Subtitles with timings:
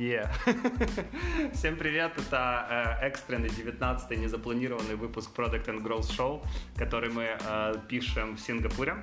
[0.00, 0.30] Yeah.
[1.52, 6.42] Всем привет, это э, экстренный 19-й незапланированный выпуск Product and Growth Show,
[6.74, 8.96] который мы э, пишем в Сингапуре.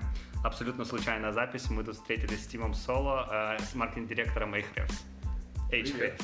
[0.43, 1.69] Абсолютно случайная запись.
[1.69, 5.03] Мы тут встретились с Тимом Соло, э, с маркетинг-директором Ahrefs.
[5.69, 6.19] Привет.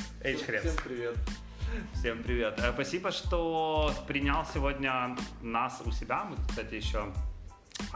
[0.64, 1.16] Всем привет.
[1.92, 2.58] Всем привет.
[2.58, 6.24] Э, спасибо, что принял сегодня нас у себя.
[6.24, 7.12] Мы, кстати, еще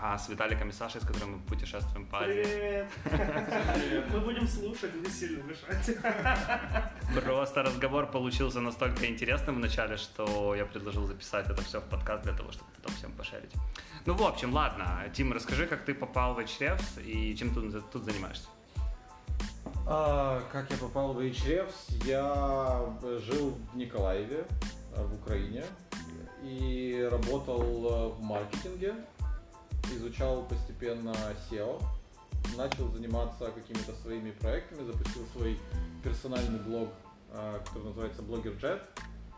[0.01, 2.43] а с Виталиком и Сашей, с которыми мы путешествуем по Азии.
[2.43, 4.05] Привет!
[4.13, 5.97] Мы будем слушать не сильно мешать.
[7.15, 12.25] Просто разговор получился настолько интересным в начале, что я предложил записать это все в подкаст
[12.25, 13.53] для того, чтобы потом всем пошарить.
[14.07, 15.05] Ну, в общем, ладно.
[15.13, 18.49] Тим, расскажи, как ты попал в HREFS и чем ты тут занимаешься?
[19.87, 22.07] А, как я попал в HREFS?
[22.07, 24.47] Я жил в Николаеве,
[24.97, 25.65] в Украине,
[26.43, 28.95] и работал в маркетинге
[29.93, 31.15] изучал постепенно
[31.51, 31.83] SEO,
[32.57, 35.59] начал заниматься какими-то своими проектами, запустил свой
[36.03, 36.89] персональный блог,
[37.31, 38.83] а, который называется Blogger Jet.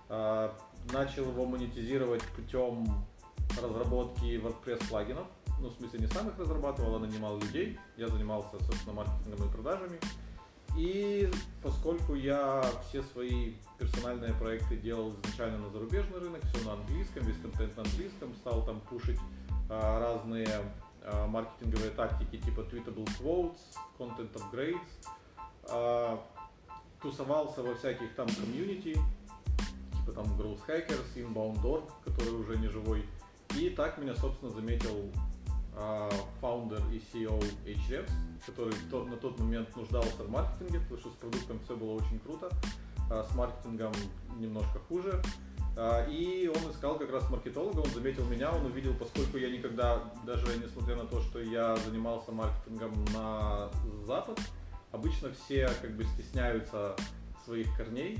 [0.08, 0.56] А,
[0.92, 3.04] начал его монетизировать путем
[3.60, 5.26] разработки WordPress плагинов.
[5.60, 7.78] Ну, в смысле, не сам их разрабатывал, а нанимал людей.
[7.96, 10.00] Я занимался, собственно, маркетингом и продажами.
[10.76, 11.30] И
[11.62, 17.40] поскольку я все свои персональные проекты делал изначально на зарубежный рынок, все на английском, весь
[17.40, 19.18] контент на английском, стал там пушить
[19.70, 20.48] разные
[21.02, 23.58] а, маркетинговые тактики типа tweetable quotes,
[23.98, 24.80] content upgrades,
[25.70, 26.20] а,
[27.00, 28.98] тусовался во всяких там комьюнити,
[29.92, 33.06] типа там Growth Hackers, Inbound.org, который уже не живой.
[33.56, 35.10] И так меня, собственно, заметил
[36.40, 38.10] фаундер и CEO HREFS,
[38.44, 38.74] который
[39.08, 42.50] на тот момент нуждался в маркетинге, потому что с продуктом все было очень круто,
[43.10, 43.92] а с маркетингом
[44.38, 45.22] немножко хуже.
[45.76, 50.02] А, и он искал как раз маркетолога, он заметил меня, он увидел, поскольку я никогда,
[50.26, 53.70] даже несмотря на то, что я занимался маркетингом на
[54.04, 54.38] Запад,
[54.92, 56.96] обычно все как бы стесняются
[57.44, 58.18] своих корней.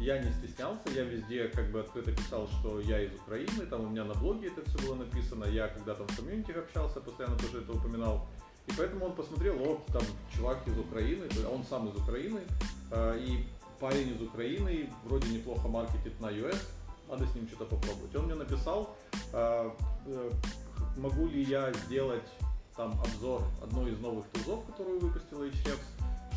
[0.00, 3.88] Я не стеснялся, я везде как бы открыто писал, что я из Украины, там у
[3.88, 7.62] меня на блоге это все было написано, я когда там в комьюнити общался, постоянно тоже
[7.62, 8.28] это упоминал.
[8.68, 10.02] И поэтому он посмотрел, о, там
[10.36, 12.40] чувак из Украины, он сам из Украины,
[12.92, 13.44] а, и
[13.80, 16.58] парень из Украины вроде неплохо маркетит на US,
[17.08, 18.14] надо с ним что-то попробовать.
[18.14, 18.96] Он мне написал,
[19.32, 19.70] э,
[20.06, 20.30] э,
[20.96, 22.28] могу ли я сделать
[22.76, 25.80] там обзор одной из новых тузов, которую выпустила HREFS,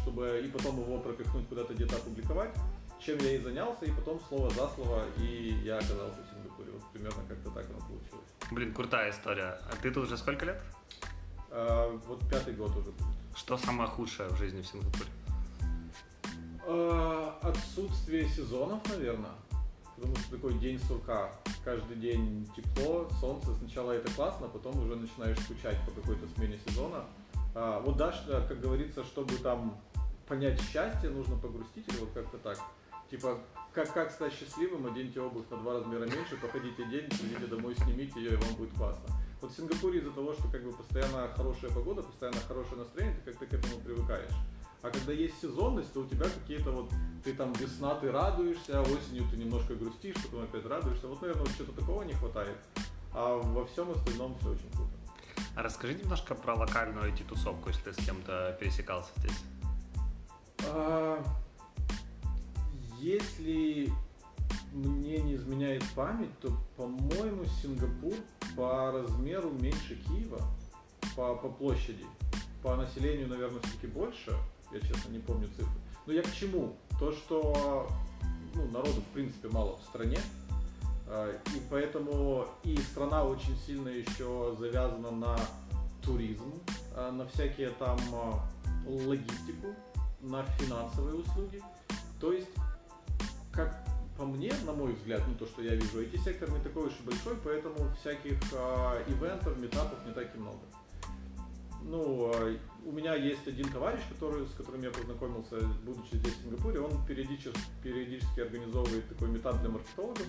[0.01, 2.51] чтобы и потом его пропихнуть куда-то где-то опубликовать,
[2.99, 6.71] чем я и занялся, и потом слово за слово, и я оказался в Сингапуре.
[6.71, 8.25] Вот примерно как-то так оно получилось.
[8.51, 9.59] Блин, крутая история.
[9.69, 10.61] А ты тут уже сколько лет?
[11.49, 13.05] А, вот пятый год уже будет.
[13.35, 15.09] Что самое худшее в жизни в Сингапуре?
[17.41, 19.31] Отсутствие сезонов, наверное
[20.01, 21.31] потому что такой день сурка.
[21.63, 27.05] Каждый день тепло, солнце, сначала это классно, потом уже начинаешь скучать по какой-то смене сезона.
[27.53, 28.11] А, вот да,
[28.47, 29.79] как говорится, чтобы там
[30.27, 32.57] понять счастье, нужно погрустить или вот как-то так.
[33.11, 33.37] Типа,
[33.73, 38.19] как, как стать счастливым, оденьте обувь на два размера меньше, походите день, придите домой, снимите
[38.19, 39.03] ее, и вам будет классно.
[39.39, 43.31] Вот в Сингапуре из-за того, что как бы постоянно хорошая погода, постоянно хорошее настроение, ты
[43.31, 44.31] как-то к этому привыкаешь.
[44.83, 46.89] А когда есть сезонность, то у тебя какие-то вот,
[47.23, 51.07] ты там весна, ты радуешься, осенью ты немножко грустишь, потом опять радуешься.
[51.07, 52.57] Вот, наверное, вот что-то такого не хватает.
[53.13, 54.91] А во всем остальном все очень круто.
[55.55, 59.43] А расскажи немножко про локальную IT-тусовку, если ты с кем-то пересекался здесь.
[60.67, 61.23] А,
[62.97, 63.91] если
[64.71, 68.15] мне не изменяет память, то, по-моему, Сингапур
[68.55, 70.41] по размеру меньше Киева,
[71.15, 72.05] по, по площади.
[72.63, 74.35] По населению, наверное, все-таки больше
[74.73, 75.79] я честно не помню цифры.
[76.05, 76.75] Но я к чему?
[76.99, 77.87] То, что
[78.55, 80.19] ну, народу в принципе мало в стране,
[81.07, 85.37] а, и поэтому и страна очень сильно еще завязана на
[86.01, 86.53] туризм,
[86.95, 88.47] а, на всякие там а,
[88.85, 89.75] логистику,
[90.21, 91.61] на финансовые услуги.
[92.19, 92.49] То есть,
[93.51, 93.85] как
[94.17, 97.03] по мне, на мой взгляд, ну то, что я вижу, IT-сектор не такой уж и
[97.03, 100.59] большой, поэтому всяких э, ивентов, метапов не так и много
[101.83, 106.43] ну, а, у меня есть один товарищ, который, с которым я познакомился, будучи здесь в
[106.43, 110.25] Сингапуре, он периодически, периодически организовывает такой метап для маркетологов,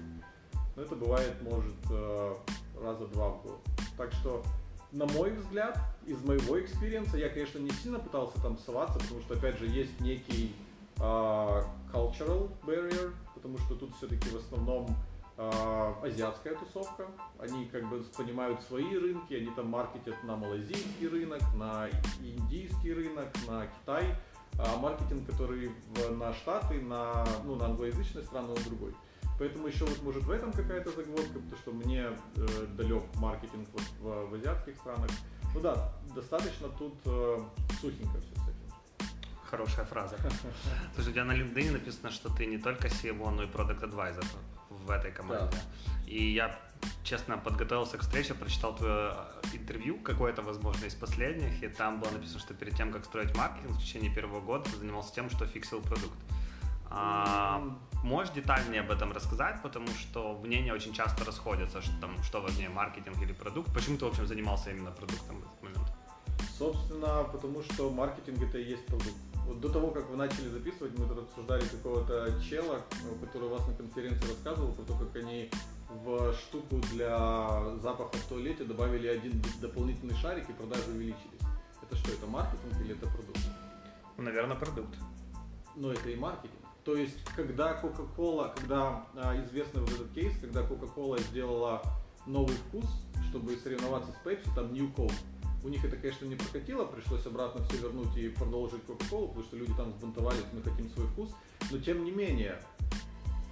[0.77, 2.37] но это бывает, может, а,
[2.83, 3.61] раза два в год.
[3.97, 4.43] Так что,
[4.91, 9.21] на мой взгляд, из моего experience а, я, конечно, не сильно пытался там соваться, потому
[9.21, 10.55] что, опять же, есть некий
[10.97, 15.12] uh, cultural barrier, потому что тут все-таки в основном а,
[16.03, 17.07] азиатская тусовка.
[17.39, 21.89] Они как бы понимают свои рынки, они там маркетят на малазийский рынок, на
[22.21, 24.15] индийский рынок, на Китай.
[24.59, 25.71] А маркетинг, который
[26.11, 28.95] на Штаты, на, ну, на англоязычные страны, он другой.
[29.39, 33.83] Поэтому еще вот может в этом какая-то загвоздка, потому что мне э, далек маркетинг вот
[34.01, 35.11] в, в азиатских странах.
[35.55, 37.39] Ну да, достаточно тут э,
[37.81, 39.09] сухенько все с этим.
[39.45, 40.17] Хорошая фраза.
[40.95, 44.25] Слушай, у тебя на LinkedIn написано, что ты не только CMO, но и Product Advisor
[44.83, 45.51] в этой команде.
[45.51, 46.11] Да.
[46.11, 46.59] И я,
[47.05, 49.15] честно, подготовился к встрече, прочитал твое
[49.55, 53.73] интервью, какое-то, возможно, из последних, и там было написано, что перед тем, как строить маркетинг
[53.73, 56.19] в течение первого года, ты занимался тем, что фиксил продукт.
[56.95, 57.63] А,
[58.05, 62.69] можешь детальнее об этом рассказать, потому что мнения очень часто расходятся, что, там, что важнее,
[62.69, 63.73] маркетинг или продукт.
[63.73, 65.93] Почему ты, в общем, занимался именно продуктом в этот момент?
[66.59, 69.17] Собственно, потому что маркетинг это и есть продукт.
[69.47, 72.81] Вот до того, как вы начали записывать, мы тут обсуждали какого-то чела,
[73.21, 75.51] который у вас на конференции рассказывал про то, как они
[76.05, 81.41] в штуку для запаха в туалете добавили один дополнительный шарик и продажи увеличились.
[81.83, 83.41] Это что, это маркетинг или это продукт?
[84.17, 84.97] Ну, наверное, продукт.
[85.77, 86.63] Но это и маркетинг.
[86.85, 91.83] То есть, когда Coca-Cola, когда а, известный вот этот кейс, когда Coca-Cola сделала
[92.27, 92.87] новый вкус,
[93.29, 95.15] чтобы соревноваться с Pepsi, там New Coke,
[95.65, 99.57] у них это, конечно, не прокатило, пришлось обратно все вернуть и продолжить Coca-Cola, потому что
[99.57, 101.31] люди там взбунтовались, мы хотим свой вкус.
[101.71, 102.61] Но тем не менее,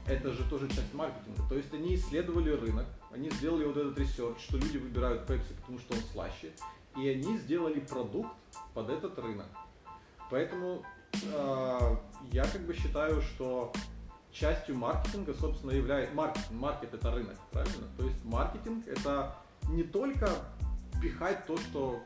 [0.06, 1.42] это же тоже часть маркетинга.
[1.48, 5.78] То есть они исследовали рынок, они сделали вот этот research, что люди выбирают Pepsi, потому
[5.78, 6.52] что он слаще,
[6.96, 8.34] и они сделали продукт
[8.74, 9.46] под этот рынок.
[10.30, 10.82] Поэтому
[11.12, 11.96] э,
[12.32, 13.72] я как бы считаю, что
[14.32, 16.50] частью маркетинга, собственно, является маркетинг.
[16.52, 17.88] Маркет это рынок, правильно?
[17.96, 19.36] То есть маркетинг это
[19.68, 20.30] не только
[21.00, 22.02] пихать то, что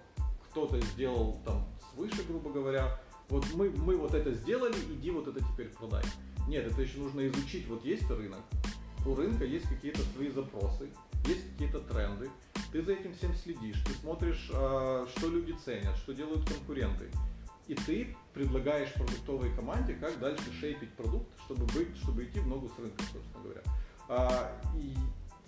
[0.51, 3.01] кто-то сделал там свыше, грубо говоря.
[3.29, 6.05] Вот мы, мы вот это сделали, иди вот это теперь продай.
[6.47, 7.67] Нет, это еще нужно изучить.
[7.69, 8.41] Вот есть рынок,
[9.07, 10.91] у рынка есть какие-то свои запросы,
[11.27, 12.31] есть какие-то тренды.
[12.73, 17.09] Ты за этим всем следишь, ты смотришь, а, что люди ценят, что делают конкуренты.
[17.67, 22.69] И ты предлагаешь продуктовой команде, как дальше шейпить продукт, чтобы быть, чтобы идти в ногу
[22.69, 23.63] с рынком, собственно говоря.
[24.09, 24.95] А, и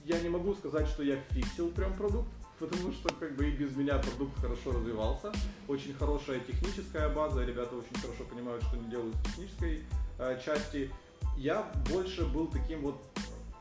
[0.05, 3.76] я не могу сказать, что я фиксил прям продукт, потому что как бы и без
[3.76, 5.32] меня продукт хорошо развивался.
[5.69, 9.82] Очень хорошая техническая база, ребята очень хорошо понимают, что они делают с технической
[10.19, 10.91] э, части.
[11.37, 13.03] Я больше был таким вот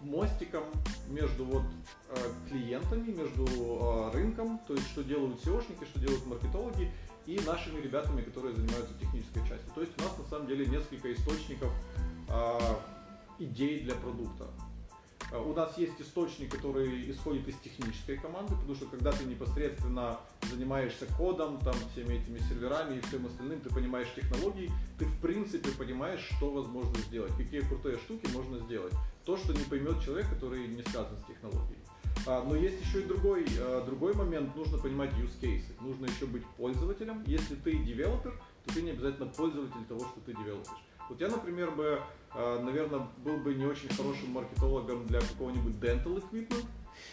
[0.01, 0.63] мостиком
[1.09, 1.63] между вот
[2.09, 2.15] э,
[2.49, 6.91] клиентами, между э, рынком, то есть что делают SEOшники, что делают маркетологи
[7.25, 9.71] и нашими ребятами, которые занимаются технической частью.
[9.73, 11.71] То есть у нас на самом деле несколько источников
[12.29, 12.59] э,
[13.39, 14.45] идей для продукта.
[15.31, 20.19] Э, у нас есть источник, который исходит из технической команды, потому что когда ты непосредственно
[20.49, 25.71] занимаешься кодом, там, всеми этими серверами и всем остальным, ты понимаешь технологии, ты в принципе
[25.71, 28.93] понимаешь, что возможно сделать, какие крутые штуки можно сделать.
[29.25, 31.79] То, что не поймет человек, который не связан с технологией.
[32.27, 36.25] А, но есть еще и другой, э, другой момент, нужно понимать use cases, нужно еще
[36.25, 37.23] быть пользователем.
[37.27, 38.33] Если ты девелопер,
[38.65, 40.71] то ты не обязательно пользователь того, что ты девелопишь.
[41.07, 42.01] Вот я, например, бы,
[42.35, 46.65] наверное, был бы не очень хорошим маркетологом для какого-нибудь dental equipment,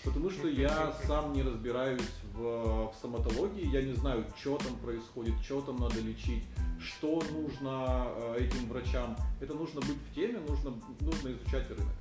[0.05, 5.35] потому что я сам не разбираюсь в, в стоматологии, я не знаю, что там происходит,
[5.43, 6.45] что там надо лечить,
[6.81, 9.17] что нужно э, этим врачам.
[9.41, 11.95] Это нужно быть в теме, нужно, нужно изучать рынок.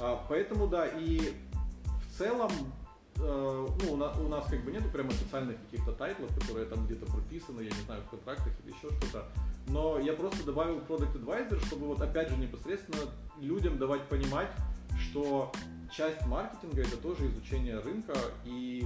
[0.00, 1.34] А, поэтому, да, и
[2.06, 2.50] в целом
[3.20, 6.86] Э, ну, у нас, у нас как бы нету прямо официальных каких-то тайтлов, которые там
[6.86, 9.26] где-то прописаны, я не знаю, в контрактах или еще что-то.
[9.68, 13.02] Но я просто добавил Product Advisor, чтобы вот опять же непосредственно
[13.38, 14.50] людям давать понимать,
[14.98, 15.52] что
[15.94, 18.84] часть маркетинга это тоже изучение рынка и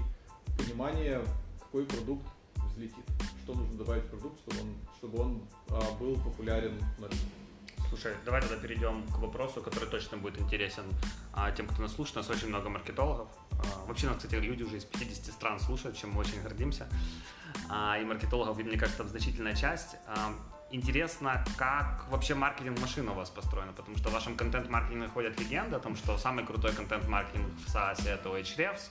[0.58, 1.23] понимание,
[1.61, 2.26] какой продукт
[2.73, 3.05] взлетит,
[3.43, 7.27] что нужно добавить в продукт, чтобы он, чтобы он а, был популярен на рынке.
[7.89, 10.84] Слушай, давай тогда перейдем к вопросу, который точно будет интересен
[11.34, 12.17] а, тем, кто нас слушает.
[12.17, 13.29] У нас очень много маркетологов.
[13.51, 16.89] А, вообще нас, кстати, люди уже из 50 стран слушают, чем мы очень гордимся.
[17.69, 19.96] А, и маркетологов, мне кажется, значительная часть.
[20.06, 20.32] А,
[20.72, 25.79] интересно, как вообще маркетинг-машина у вас построена, потому что в вашем контент-маркетинге ходят легенды о
[25.79, 28.91] том, что самый крутой контент-маркетинг в SaaS это у Ahrefs,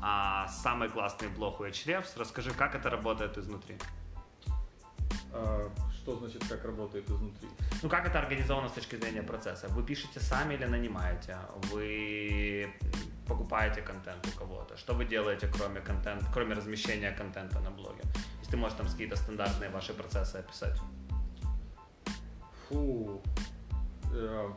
[0.00, 2.10] а самый классный блог у Ahrefs.
[2.16, 3.76] Расскажи, как это работает изнутри?
[5.32, 7.48] А, что значит, как работает изнутри?
[7.82, 9.68] Ну, как это организовано с точки зрения процесса?
[9.68, 11.38] Вы пишете сами или нанимаете?
[11.70, 12.72] Вы
[13.26, 14.76] покупаете контент у кого-то?
[14.76, 18.02] Что вы делаете, кроме контента, кроме размещения контента на блоге?
[18.40, 20.78] Если ты можешь там какие-то стандартные ваши процессы описать.
[22.72, 23.20] Фу.
[24.12, 24.50] Э,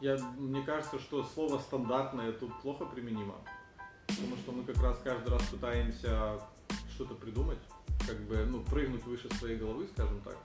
[0.00, 3.34] я, мне кажется, что слово стандартное тут плохо применимо.
[4.06, 6.38] Потому что мы как раз каждый раз пытаемся
[6.94, 7.58] что-то придумать
[8.06, 10.36] как бы, ну, прыгнуть выше своей головы, скажем так.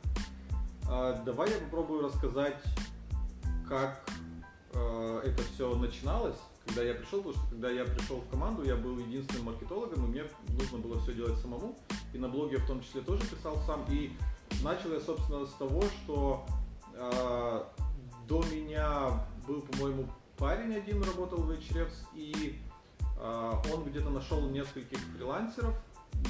[0.90, 2.62] А, давай я попробую рассказать,
[3.68, 4.08] как
[4.74, 8.76] э, это все начиналось, когда я пришел, потому что когда я пришел в команду, я
[8.76, 11.78] был единственным маркетологом, и мне нужно было все делать самому,
[12.14, 14.16] и на блоге в том числе тоже писал сам, и
[14.64, 16.46] начал я, собственно, с того, что
[16.94, 17.64] э,
[18.28, 20.06] до меня был, по-моему,
[20.38, 22.60] парень один работал в HREFS, и
[23.20, 25.76] э, он где-то нашел нескольких фрилансеров,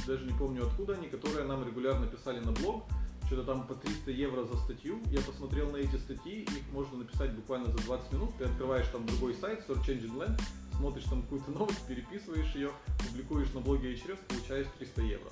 [0.06, 2.84] даже не помню откуда они, которые нам регулярно писали на блог,
[3.28, 5.00] что-то там по 300 евро за статью.
[5.12, 8.30] Я посмотрел на эти статьи, их можно написать буквально за 20 минут.
[8.38, 10.42] Ты открываешь там другой сайт, Search Engine Land,
[10.78, 12.72] смотришь там какую-то новость, переписываешь ее,
[13.06, 15.30] публикуешь на блоге Ahrefs, получаешь 300 евро.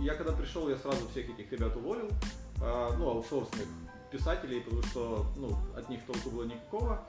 [0.00, 2.08] Я когда пришел, я сразу всех этих ребят уволил,
[2.62, 3.66] а, ну, аутсорсных
[4.12, 7.04] писателей, потому что ну, от них толку было никакого.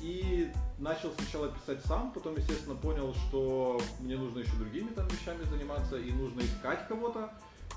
[0.00, 5.42] И начал сначала писать сам, потом, естественно, понял, что мне нужно еще другими там вещами
[5.44, 7.32] заниматься и нужно искать кого-то.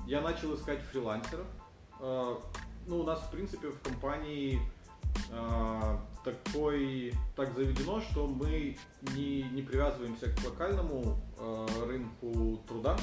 [0.08, 1.46] Я начал искать фрилансеров.
[2.00, 2.42] А,
[2.88, 4.60] ну, у нас, в принципе, в компании
[5.32, 8.78] а, такой, так заведено, что мы
[9.16, 11.20] не, не привязываемся к локальному
[11.86, 12.98] рынку труда.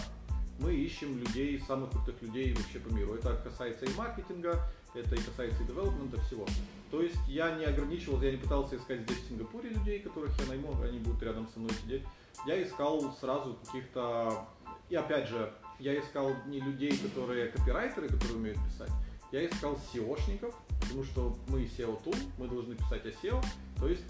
[0.62, 3.14] Мы ищем людей, самых крутых людей вообще по миру.
[3.14, 4.61] Это касается и маркетинга,
[4.95, 6.47] это и касается и девелопмента, всего.
[6.90, 10.47] То есть я не ограничивался, я не пытался искать здесь в Сингапуре людей, которых я
[10.47, 12.02] найму, они будут рядом со мной сидеть.
[12.47, 14.47] Я искал сразу каких-то...
[14.88, 18.90] И опять же, я искал не людей, которые копирайтеры, которые умеют писать,
[19.33, 23.42] я искал SEOшников, потому что мы SEO tool, мы должны писать о SEO,
[23.78, 24.04] то есть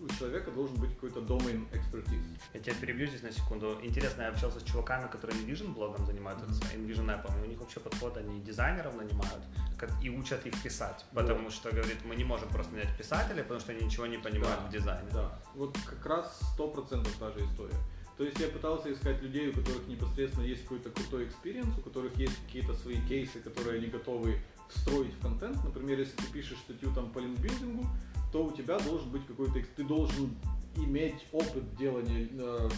[0.00, 2.24] у человека должен быть какой-то domain expertise.
[2.54, 3.78] Я тебя перебью здесь на секунду.
[3.82, 6.86] Интересно, я общался с чуваками, которые InVision блогом занимаются, mm-hmm.
[6.86, 9.42] InVision App, и у них вообще подход, они дизайнеров нанимают
[9.76, 11.50] как, и учат их писать, потому да.
[11.50, 14.68] что, говорит, мы не можем просто нанять писателя, потому что они ничего не понимают да.
[14.68, 15.08] в дизайне.
[15.12, 17.76] Да, вот как раз сто процентов та же история.
[18.16, 22.16] То есть я пытался искать людей, у которых непосредственно есть какой-то крутой experience, у которых
[22.16, 25.62] есть какие-то свои кейсы, которые они готовы встроить в контент.
[25.62, 27.86] Например, если ты пишешь статью там по link building у,
[28.32, 30.34] то у тебя должен быть какой-то, ты должен
[30.76, 32.68] иметь опыт делания, э,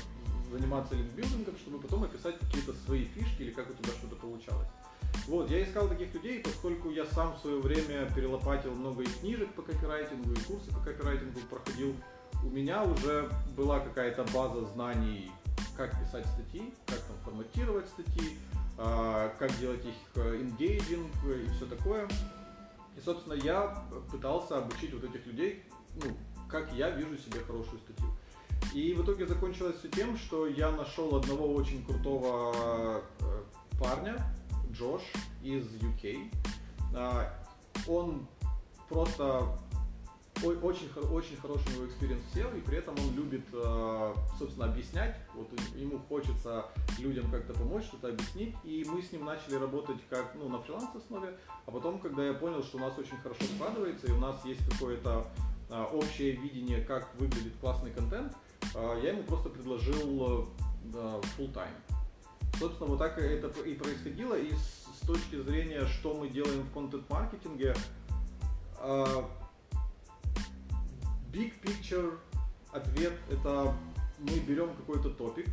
[0.51, 4.69] заниматься линкбилдингом, чтобы потом описать какие-то свои фишки или как у тебя что-то получалось.
[5.27, 9.53] Вот, я искал таких людей, поскольку я сам в свое время перелопатил много и книжек
[9.55, 11.95] по копирайтингу, и курсы по копирайтингу проходил.
[12.45, 15.31] У меня уже была какая-то база знаний,
[15.77, 18.39] как писать статьи, как там форматировать статьи,
[18.79, 22.09] а, как делать их engaging и все такое.
[22.97, 25.63] И, собственно, я пытался обучить вот этих людей,
[25.97, 26.17] ну,
[26.49, 28.07] как я вижу себе хорошую статью.
[28.75, 33.43] И в итоге закончилось все тем, что я нашел одного очень крутого э,
[33.81, 34.17] парня,
[34.73, 35.03] Джош
[35.43, 36.31] из UK.
[36.95, 37.35] А,
[37.89, 38.27] он
[38.89, 39.59] просто
[40.43, 45.17] очень, очень хороший у него experience SEO, и при этом он любит, э, собственно, объяснять.
[45.35, 46.67] Вот ему хочется
[46.99, 48.55] людям как-то помочь, что-то объяснить.
[48.65, 51.37] И мы с ним начали работать как ну, на фриланс-основе.
[51.67, 54.67] А потом, когда я понял, что у нас очень хорошо складывается, и у нас есть
[54.71, 55.27] какое-то
[55.69, 58.35] э, общее видение, как выглядит классный контент,
[58.75, 60.49] э, я ему просто предложил
[61.37, 61.77] full time.
[62.59, 64.35] Собственно, вот так это и происходило.
[64.35, 67.75] И с точки зрения, что мы делаем в контент-маркетинге,
[71.33, 72.19] Big picture
[72.73, 73.75] ответ это
[74.19, 75.47] мы берем какой-то топик,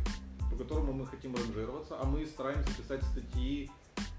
[0.50, 3.70] по которому мы хотим ранжироваться, а мы стараемся писать статьи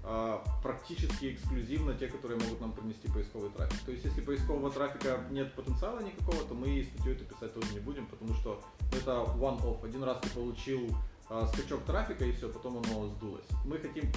[0.02, 3.78] а, практически эксклюзивно те, которые могут нам принести поисковый трафик.
[3.84, 7.80] То есть, если поискового трафика нет потенциала никакого, то мы статью это писать тоже не
[7.80, 8.62] будем, потому что
[8.92, 9.84] это one-off.
[9.84, 10.88] Один раз ты получил
[11.28, 13.46] а, скачок трафика и все, потом оно сдулось.
[13.64, 14.10] Мы хотим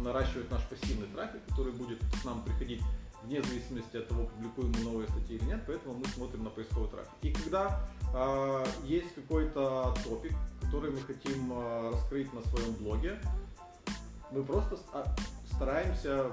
[0.00, 2.82] наращивать наш пассивный трафик, который будет к нам приходить
[3.22, 6.88] вне зависимости от того, публикуем мы новые статьи или нет, поэтому мы смотрим на поисковый
[6.88, 7.12] трафик.
[7.22, 10.32] И когда э, есть какой-то топик,
[10.62, 13.18] который мы хотим э, раскрыть на своем блоге,
[14.30, 14.78] мы просто
[15.52, 16.30] стараемся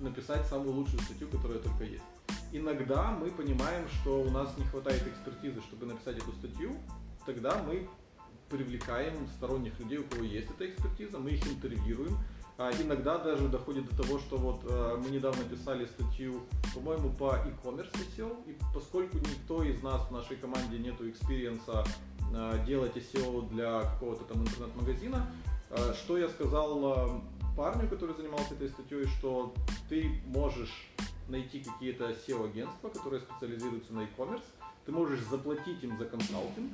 [0.00, 2.04] написать самую лучшую статью, которая только есть.
[2.52, 6.76] Иногда мы понимаем, что у нас не хватает экспертизы, чтобы написать эту статью,
[7.26, 7.88] тогда мы
[8.48, 12.16] привлекаем сторонних людей, у кого есть эта экспертиза, мы их интервьюируем,
[12.58, 16.40] а иногда даже доходит до того, что вот э, мы недавно писали статью,
[16.74, 21.84] по-моему, по e-commerce SEO, и поскольку никто из нас в нашей команде нету experience а
[22.34, 25.30] э, делать SEO для какого-то там интернет-магазина,
[25.70, 27.22] э, что я сказал
[27.56, 29.54] парню, который занимался этой статьей, что
[29.88, 30.90] ты можешь
[31.28, 34.42] найти какие-то SEO-агентства, которые специализируются на e-commerce,
[34.84, 36.72] ты можешь заплатить им за консалтинг,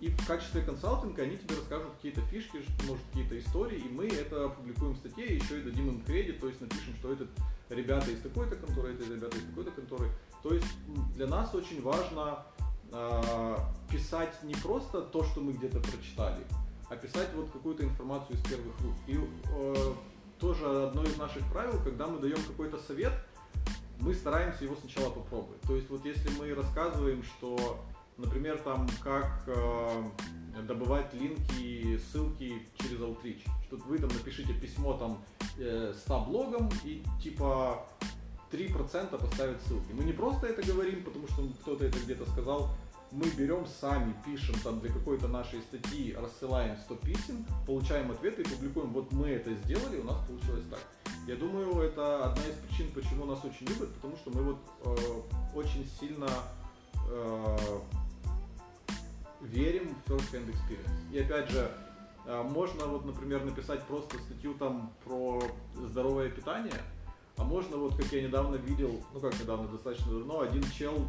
[0.00, 4.46] и в качестве консалтинга они тебе расскажут какие-то фишки, может, какие-то истории, и мы это
[4.46, 7.26] опубликуем в статье, еще и дадим им кредит, то есть напишем, что это
[7.70, 10.10] ребята из такой-то конторы, это ребята из такой-то конторы.
[10.42, 10.66] То есть
[11.14, 12.44] для нас очень важно
[12.92, 13.56] э,
[13.90, 16.44] писать не просто то, что мы где-то прочитали,
[16.90, 18.94] а писать вот какую-то информацию из первых рук.
[19.06, 19.92] И э,
[20.38, 23.12] тоже одно из наших правил, когда мы даем какой-то совет,
[24.00, 25.60] мы стараемся его сначала попробовать.
[25.62, 27.80] То есть вот если мы рассказываем, что
[28.16, 30.04] Например, там, как э,
[30.66, 33.42] добывать линки, ссылки через Outreach.
[33.66, 35.22] Что вы там напишите письмо там
[35.58, 37.86] э, 100 блогам и типа
[38.50, 39.92] 3% поставят ссылки.
[39.92, 42.70] Мы не просто это говорим, потому что кто-то это где-то сказал,
[43.12, 48.44] мы берем сами, пишем там для какой-то нашей статьи, рассылаем 100 писем, получаем ответы и
[48.44, 48.92] публикуем.
[48.92, 50.80] Вот мы это сделали, у нас получилось так.
[51.26, 55.56] Я думаю, это одна из причин, почему нас очень любят, потому что мы вот э,
[55.56, 56.28] очень сильно
[57.08, 57.56] э,
[59.40, 61.12] верим в first hand experience.
[61.12, 61.70] И опять же,
[62.26, 65.42] э, можно вот, например, написать просто статью там про
[65.74, 66.80] здоровое питание,
[67.36, 71.06] а можно вот, как я недавно видел, ну как недавно, достаточно давно, один чел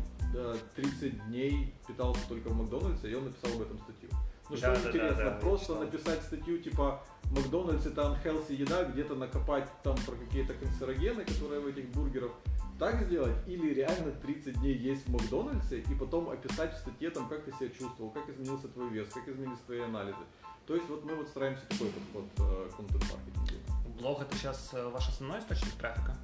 [0.76, 4.10] 30 э, дней питался только в Макдональдсе, и он написал об этом статью.
[4.50, 9.16] Ну что да, интересно, да, да, просто написать статью типа Макдональдс это unhealthy еда, где-то
[9.16, 12.32] накопать там про какие-то канцерогены, которые в этих бургерах,
[12.80, 17.28] так сделать, или реально 30 дней есть в Макдональдсе, и потом описать в статье, там,
[17.28, 20.20] как ты себя чувствовал, как изменился твой вес, как изменились твои анализы.
[20.68, 24.00] То есть вот мы вот стараемся такой подход э, контент-маркетингу.
[24.00, 26.16] Блог это сейчас э, ваш основной источник трафика?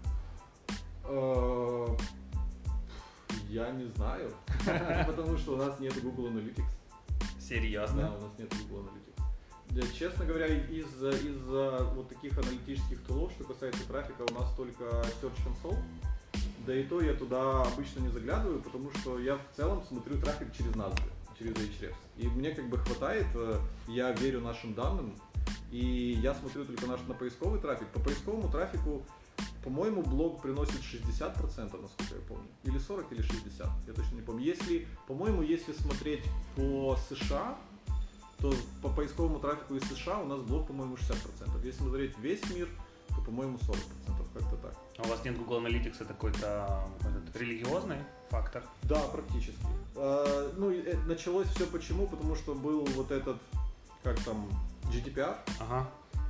[1.06, 1.88] Э,
[3.48, 4.34] я не знаю,
[5.08, 6.70] потому что у нас нет Google Analytics.
[7.40, 8.02] Серьезно?
[8.02, 9.94] Да, у нас нет Google Analytics.
[9.98, 11.42] Честно говоря, из, из
[11.96, 15.80] вот таких аналитических тулов, что касается трафика, у нас только Search Console.
[16.66, 20.54] Да и то я туда обычно не заглядываю, потому что я в целом смотрю трафик
[20.56, 20.94] через нас,
[21.38, 21.96] через Ahrefs.
[22.18, 25.14] И мне как бы хватает, э, я верю нашим данным,
[25.72, 27.88] и я смотрю только наш на поисковый трафик.
[27.88, 29.04] По поисковому трафику,
[29.64, 32.48] по-моему, блог приносит 60%, насколько я помню.
[32.64, 34.44] Или 40, или 60, я точно не помню.
[34.46, 36.24] Если, по-моему, если смотреть
[36.56, 37.58] по США,
[38.40, 41.66] то по поисковому трафику из США у нас блог, по-моему, 60%.
[41.66, 42.70] Если смотреть весь мир,
[43.26, 43.78] по-моему, 40%,
[44.34, 44.76] как-то так.
[44.98, 46.88] А у вас нет Google Analytics, это какой-то
[47.34, 47.98] религиозный
[48.30, 48.64] фактор?
[48.84, 49.66] Да, практически.
[49.96, 52.08] А, ну, э, началось все почему?
[52.08, 53.38] Потому что был вот этот,
[54.04, 54.50] как там,
[54.92, 55.38] GDPR.
[55.60, 55.90] Ага.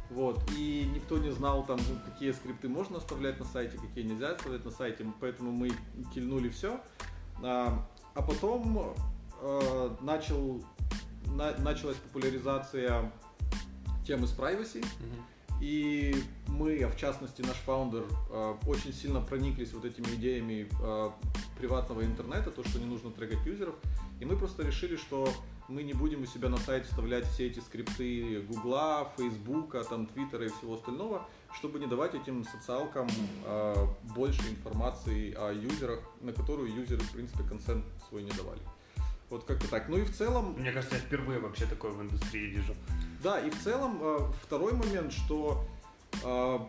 [0.09, 4.33] Вот, и никто не знал там, ну, какие скрипты можно оставлять на сайте, какие нельзя
[4.33, 5.71] оставлять на сайте, поэтому мы
[6.13, 6.79] кильнули все.
[7.41, 8.93] А, а потом
[9.41, 10.63] э, начал,
[11.27, 13.11] на, началась популяризация
[14.05, 14.79] темы с privacy.
[14.79, 15.32] Угу.
[15.63, 16.13] И
[16.49, 21.09] мы, а в частности наш фаундер, э, очень сильно прониклись вот этими идеями э,
[21.57, 23.75] приватного интернета, то, что не нужно трекать юзеров.
[24.19, 25.25] И мы просто решили, что
[25.69, 30.47] мы не будем у себя на сайт вставлять все эти скрипты Гугла, Фейсбука, там, Твиттера
[30.47, 33.07] и всего остального, чтобы не давать этим социалкам
[33.45, 38.59] э, больше информации о юзерах, на которую юзеры, в принципе, консент свой не давали.
[39.29, 39.87] Вот как-то так.
[39.87, 40.55] Ну и в целом...
[40.59, 42.75] Мне кажется, я впервые вообще такое в индустрии вижу.
[43.23, 45.63] Да, и в целом э, второй момент, что
[46.25, 46.59] э,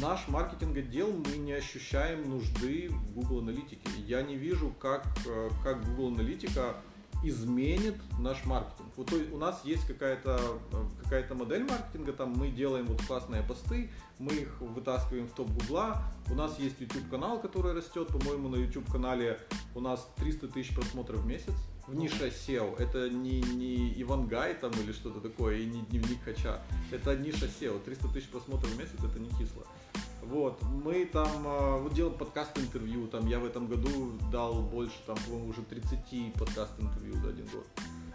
[0.00, 3.90] наш маркетинг отдел мы не ощущаем нужды в Google аналитике.
[4.06, 6.76] Я не вижу, как, э, как Google аналитика
[7.24, 8.88] изменит наш маркетинг.
[8.96, 10.60] Вот то, у нас есть какая-то
[11.02, 16.02] какая модель маркетинга, там мы делаем вот классные посты, мы их вытаскиваем в топ Гугла,
[16.30, 19.40] у нас есть YouTube канал, который растет, по-моему, на YouTube канале
[19.74, 21.54] у нас 300 тысяч просмотров в месяц,
[21.86, 22.78] в ниша SEO.
[22.78, 26.62] Это не, не Ивангай там или что-то такое, и не дневник Хача.
[26.90, 27.82] Это ниша SEO.
[27.82, 29.64] 300 тысяч просмотров в месяц это не кисло.
[30.22, 35.16] Вот, мы там э, вот делаем подкаст-интервью, там я в этом году дал больше, там,
[35.26, 37.66] по-моему, уже 30 подкаст-интервью за один год.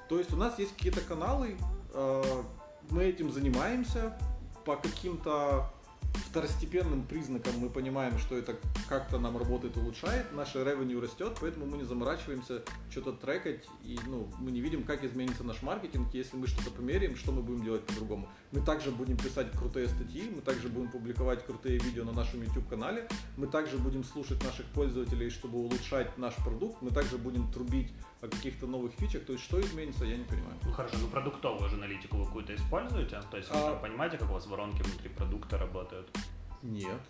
[0.07, 1.55] То есть у нас есть какие-то каналы,
[1.93, 2.43] э,
[2.89, 4.17] мы этим занимаемся
[4.65, 5.71] по каким-то
[6.13, 8.55] второстепенным признаком мы понимаем, что это
[8.87, 14.29] как-то нам работает, улучшает, наше revenue растет, поэтому мы не заморачиваемся что-то трекать, и ну,
[14.39, 17.85] мы не видим, как изменится наш маркетинг, если мы что-то померяем, что мы будем делать
[17.85, 18.29] по-другому.
[18.51, 23.07] Мы также будем писать крутые статьи, мы также будем публиковать крутые видео на нашем YouTube-канале,
[23.37, 27.91] мы также будем слушать наших пользователей, чтобы улучшать наш продукт, мы также будем трубить
[28.21, 30.55] о каких-то новых фичах, то есть что изменится, я не понимаю.
[30.63, 33.21] Ну хорошо, ну продуктовую же аналитику вы какую-то используете?
[33.31, 33.75] То есть вы а...
[33.75, 35.98] понимаете, как у вас воронки внутри продукта работают?
[36.61, 37.01] Нет.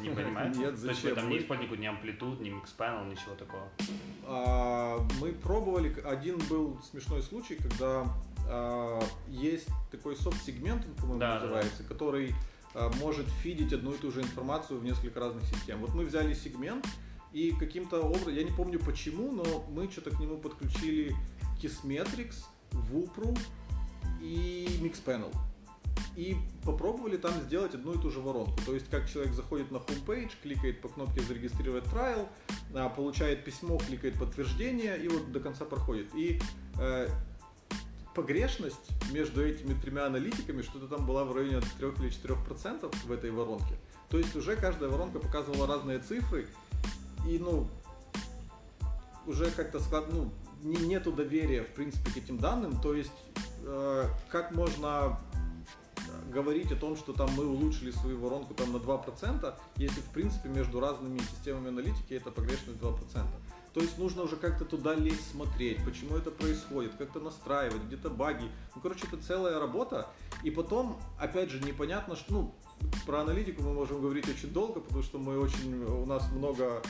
[0.00, 0.58] Не понимаете?
[0.60, 0.86] Нет, зачем?
[0.86, 3.68] То есть вы там не используете ни амплитуд, ни микспанел, ничего такого?
[4.24, 8.06] А, мы пробовали, один был смешной случай, когда
[8.48, 11.88] а, есть такой софт-сегмент, по-моему, да, называется, да.
[11.88, 12.34] который
[12.74, 15.80] а, может фидить одну и ту же информацию в несколько разных систем.
[15.80, 16.86] Вот мы взяли сегмент,
[17.32, 21.14] и каким-то образом, я не помню почему, но мы что-то к нему подключили
[21.62, 23.38] Kissmetrics, Wupru
[24.20, 25.32] и Mixpanel.
[26.16, 28.54] И попробовали там сделать одну и ту же воронку.
[28.66, 32.28] То есть, как человек заходит на homepage, кликает по кнопке «Зарегистрировать трайл»,
[32.96, 36.14] получает письмо, кликает «Подтверждение» и вот до конца проходит.
[36.14, 36.38] И
[36.78, 37.08] э,
[38.14, 43.12] погрешность между этими тремя аналитиками что-то там была в районе 3 или 4 процентов в
[43.12, 43.76] этой воронке.
[44.10, 46.46] То есть уже каждая воронка показывала разные цифры,
[47.26, 47.68] и, ну,
[49.26, 53.12] уже как-то склад, ну, не, нету доверия, в принципе, к этим данным, то есть
[53.64, 55.18] э, как можно
[56.32, 60.48] говорить о том, что там мы улучшили свою воронку там на 2%, если в принципе
[60.48, 63.26] между разными системами аналитики это погрешность 2%.
[63.74, 68.44] То есть нужно уже как-то туда лезть, смотреть, почему это происходит, как-то настраивать, где-то баги.
[68.74, 70.08] Ну, короче, это целая работа.
[70.42, 72.54] И потом, опять же, непонятно, что, ну,
[73.06, 76.82] про аналитику мы можем говорить очень долго, потому что мы очень, у нас много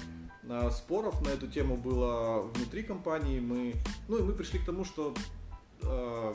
[0.48, 3.38] а, споров на эту тему было внутри компании.
[3.38, 3.74] Мы,
[4.08, 5.14] ну и мы пришли к тому, что
[5.84, 6.34] а,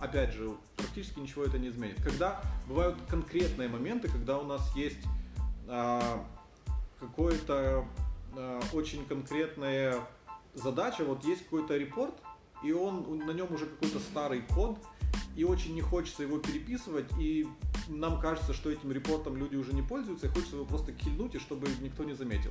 [0.00, 0.50] опять же,
[0.94, 2.00] практически ничего это не изменит.
[2.04, 5.04] Когда бывают конкретные моменты, когда у нас есть
[5.66, 6.24] а,
[7.00, 7.84] какое-то
[8.36, 9.96] а, очень конкретная
[10.54, 12.14] задача, вот есть какой-то репорт,
[12.62, 14.78] и он на нем уже какой-то старый код,
[15.36, 17.46] и очень не хочется его переписывать, и
[17.88, 21.38] нам кажется, что этим репортом люди уже не пользуются, и хочется его просто кильнуть, и
[21.38, 22.50] чтобы никто не заметил.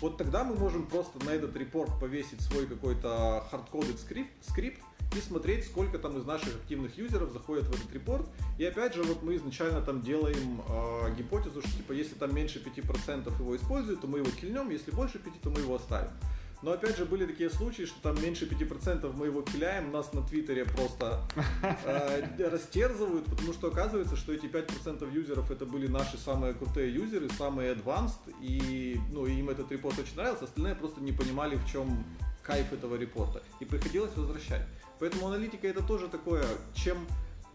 [0.00, 4.80] Вот тогда мы можем просто на этот report повесить свой какой-то hardcoded скрипт, скрипт
[5.16, 8.26] и смотреть, сколько там из наших активных юзеров заходят в этот report.
[8.58, 12.62] И опять же, вот мы изначально там делаем э, гипотезу, что типа если там меньше
[12.62, 16.10] 5% его используют, то мы его кильнем, если больше 5%, то мы его оставим.
[16.62, 20.22] Но опять же были такие случаи, что там меньше 5% мы его киляем, нас на
[20.22, 21.22] Твиттере просто
[21.84, 27.28] э, растерзывают, потому что оказывается, что эти 5% юзеров это были наши самые крутые юзеры,
[27.30, 32.04] самые advanced, и ну, им этот report очень нравился, остальные просто не понимали, в чем
[32.42, 33.42] кайф этого репорта.
[33.60, 34.62] И приходилось возвращать.
[34.98, 36.44] Поэтому аналитика это тоже такое,
[36.74, 37.06] чем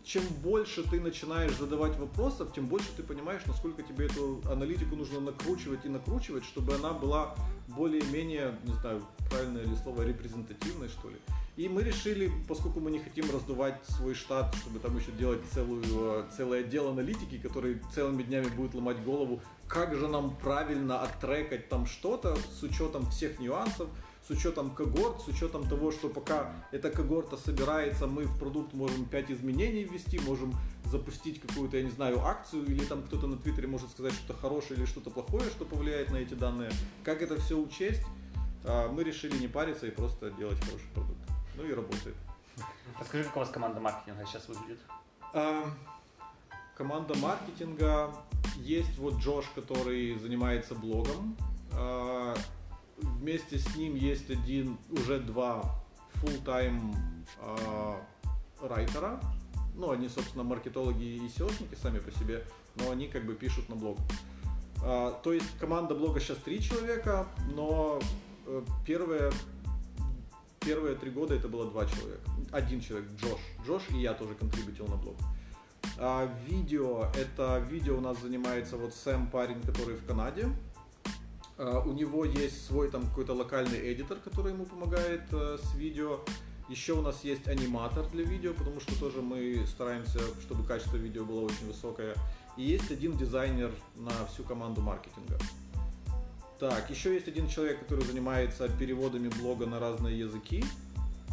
[0.03, 5.19] чем больше ты начинаешь задавать вопросов, тем больше ты понимаешь, насколько тебе эту аналитику нужно
[5.19, 7.35] накручивать и накручивать, чтобы она была
[7.67, 11.15] более-менее, не знаю, правильное ли слово, репрезентативной, что ли.
[11.55, 16.25] И мы решили, поскольку мы не хотим раздувать свой штат, чтобы там еще делать целую,
[16.35, 21.85] целый отдел аналитики, который целыми днями будет ломать голову, как же нам правильно оттрекать там
[21.85, 23.87] что-то с учетом всех нюансов,
[24.25, 29.05] с учетом когорт, с учетом того, что пока эта когорта собирается, мы в продукт можем
[29.05, 30.55] 5 изменений ввести, можем
[30.86, 34.79] запустить какую-то, я не знаю, акцию, или там кто-то на Твиттере может сказать что-то хорошее
[34.79, 36.71] или что-то плохое, что повлияет на эти данные.
[37.03, 38.03] Как это все учесть,
[38.65, 41.19] а, мы решили не париться и просто делать хороший продукт.
[41.55, 42.15] Ну и работает.
[42.99, 44.79] Расскажи, как у вас команда маркетинга сейчас выглядит?
[45.33, 45.65] А,
[46.75, 48.13] команда маркетинга
[48.57, 51.36] есть вот Джош, который занимается блогом.
[52.97, 55.84] Вместе с ним есть один, уже два
[56.21, 56.95] full-time
[57.41, 57.95] э,
[58.62, 59.19] райтера.
[59.75, 63.75] Ну, они, собственно, маркетологи и SEOшники сами по себе, но они как бы пишут на
[63.75, 63.97] блог.
[64.84, 67.99] Э, то есть команда блога сейчас три человека, но
[68.45, 69.32] э, первые,
[70.60, 72.29] первые три года это было два человека.
[72.51, 73.39] Один человек, Джош.
[73.65, 75.15] Джош и я тоже контрибутил на блог.
[75.97, 80.49] А видео, это видео у нас занимается вот Сэм парень, который в Канаде.
[81.57, 86.19] А, у него есть свой там какой-то локальный эдитор, который ему помогает э, с видео.
[86.69, 91.25] Еще у нас есть аниматор для видео, потому что тоже мы стараемся, чтобы качество видео
[91.25, 92.15] было очень высокое.
[92.57, 95.37] И есть один дизайнер на всю команду маркетинга.
[96.59, 100.63] Так, еще есть один человек, который занимается переводами блога на разные языки.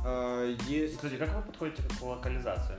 [0.05, 0.97] А, есть...
[0.97, 2.79] Кстати, как вы подходите к локализации?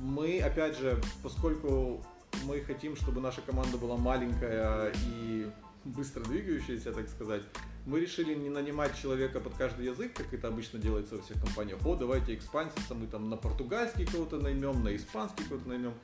[0.00, 2.02] Мы, опять же, поскольку
[2.44, 5.50] мы хотим, чтобы наша команда была маленькая и
[5.84, 7.42] быстро двигающаяся, так сказать,
[7.86, 11.84] мы решили не нанимать человека под каждый язык, как это обычно делается во всех компаниях.
[11.84, 15.94] О, давайте экспанситься, мы там на португальский кого-то наймем, на испанский кого-то наймем.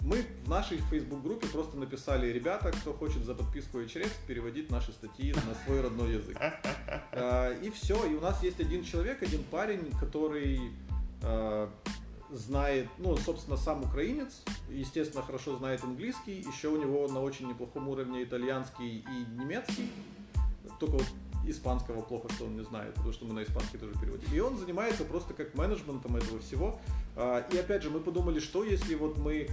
[0.00, 5.34] Мы в нашей Facebook-группе просто написали, ребята, кто хочет за подписку HRX переводить наши статьи
[5.34, 6.38] на свой родной язык.
[7.18, 10.60] А, и все, и у нас есть один человек, один парень, который
[11.22, 11.70] а,
[12.36, 17.88] знает, ну, собственно, сам украинец, естественно, хорошо знает английский, еще у него на очень неплохом
[17.88, 19.90] уровне итальянский и немецкий,
[20.78, 21.06] только вот
[21.50, 24.28] испанского плохо, что он не знает, потому что мы на испанский тоже переводим.
[24.32, 26.78] И он занимается просто как менеджментом этого всего.
[27.16, 29.48] А, и опять же, мы подумали, что если вот мы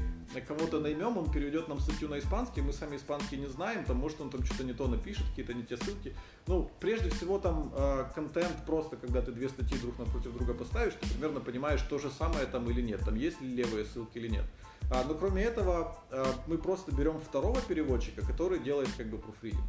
[0.47, 4.19] кого-то наймем, он переведет нам статью на испанский, мы сами испанский не знаем, там может
[4.21, 6.15] он там что-то не то напишет, какие-то не те ссылки.
[6.47, 10.93] Ну, прежде всего там а, контент просто, когда ты две статьи друг напротив друга поставишь,
[10.99, 14.27] ты примерно понимаешь, то же самое там или нет, там есть ли левые ссылки или
[14.27, 14.45] нет.
[14.91, 15.95] А, но кроме этого,
[16.47, 19.63] мы просто берем второго переводчика, который делает как бы пруфридинг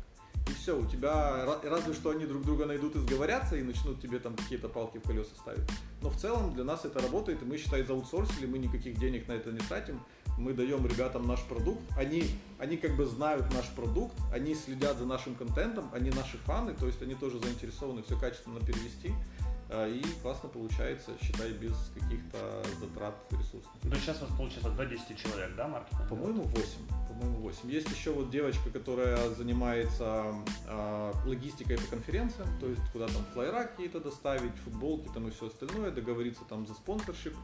[0.46, 4.18] и все, у тебя разве что они друг друга найдут и сговорятся и начнут тебе
[4.18, 5.68] там какие-то палки в колеса ставить.
[6.02, 9.32] Но в целом для нас это работает, и мы, считай, заутсорсили, мы никаких денег на
[9.32, 10.00] это не тратим.
[10.36, 12.24] Мы даем ребятам наш продукт, они,
[12.58, 16.86] они как бы знают наш продукт, они следят за нашим контентом, они наши фаны, то
[16.86, 19.12] есть они тоже заинтересованы все качественно перевести.
[19.70, 23.70] А, и классно получается, считай, без каких-то затрат ресурсов.
[23.82, 26.08] Ну, сейчас у вас получается до 10 человек, да, маркетинг?
[26.08, 26.64] По-моему, 8.
[27.08, 27.70] По-моему, 8.
[27.70, 30.34] Есть еще вот девочка, которая занимается
[30.68, 35.46] э, логистикой по конференциям, то есть куда там флайера какие-то доставить, футболки там и все
[35.46, 37.34] остальное, договориться там за спонсоршип.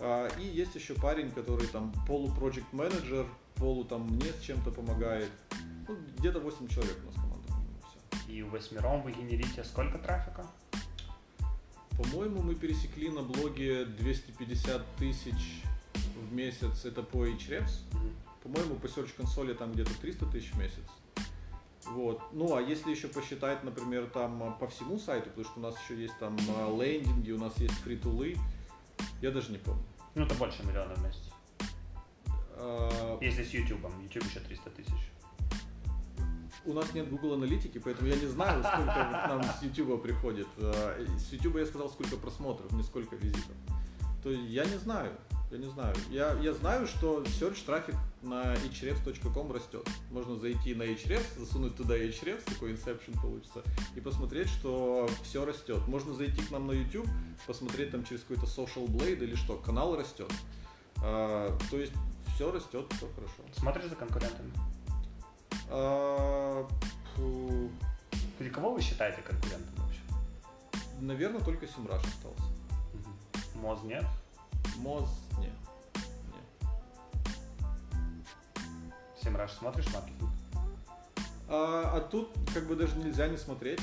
[0.00, 5.30] Э, и есть еще парень, который там полупроект менеджер, полу там мне с чем-то помогает.
[5.88, 7.34] Ну, где-то 8 человек у нас команда.
[8.28, 10.46] И в восьмером вы генерите сколько трафика?
[11.96, 15.62] По-моему, мы пересекли на блоге 250 тысяч
[15.94, 17.80] в месяц, это по Ahrefs.
[18.42, 20.84] По-моему, по Search консоли там где-то 300 тысяч в месяц.
[21.86, 22.22] Вот.
[22.32, 25.74] Ну, а если еще посчитать, например, там а, по всему сайту, потому что у нас
[25.82, 28.36] еще есть там а, лендинги, у нас есть фритулы,
[29.20, 29.82] я даже не помню.
[30.14, 31.30] Ну, это больше миллиона в месяц.
[32.56, 35.10] А, Если с YouTube, YouTube еще 300 тысяч.
[36.66, 40.46] У нас нет Google аналитики, поэтому я не знаю, сколько нам с YouTube приходит.
[40.58, 43.54] И С YouTube я сказал, сколько просмотров, не сколько визитов.
[44.22, 45.12] То есть я не знаю,
[45.50, 45.94] я не знаю.
[46.10, 49.86] Я, я знаю, что search трафик на hrefs.com растет.
[50.10, 53.62] Можно зайти на hrefs, засунуть туда hrefs, такой inception получится,
[53.94, 55.86] и посмотреть, что все растет.
[55.86, 57.06] Можно зайти к нам на YouTube,
[57.46, 60.32] посмотреть там через какой-то social blade или что, канал растет.
[61.02, 61.92] А, то есть
[62.34, 63.42] все растет, все хорошо.
[63.54, 64.50] Смотришь за конкурентами?
[65.70, 66.66] А,
[68.38, 70.00] Или кого вы считаете конкурентом вообще?
[71.00, 72.42] наверное, только Симраш остался.
[73.54, 74.04] Моз нет?
[74.78, 75.52] Моз нет.
[76.32, 76.68] нет.
[79.22, 80.30] Семраж смотришь маркетинг?
[81.48, 83.80] А, а тут как бы даже нельзя не смотреть.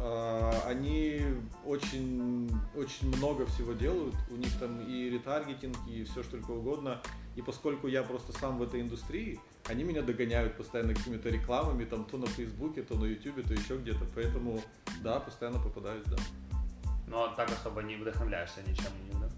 [0.00, 1.22] А, они
[1.64, 4.14] очень, очень много всего делают.
[4.30, 7.00] У них там и ретаргетинг, и все что только угодно.
[7.36, 12.04] И поскольку я просто сам в этой индустрии, они меня догоняют постоянно какими-то рекламами, там
[12.04, 14.06] то на Фейсбуке, то на Ютубе, то еще где-то.
[14.14, 14.60] Поэтому,
[15.02, 16.16] да, постоянно попадаюсь, да.
[17.06, 19.28] Но так особо не вдохновляешься ничем, да?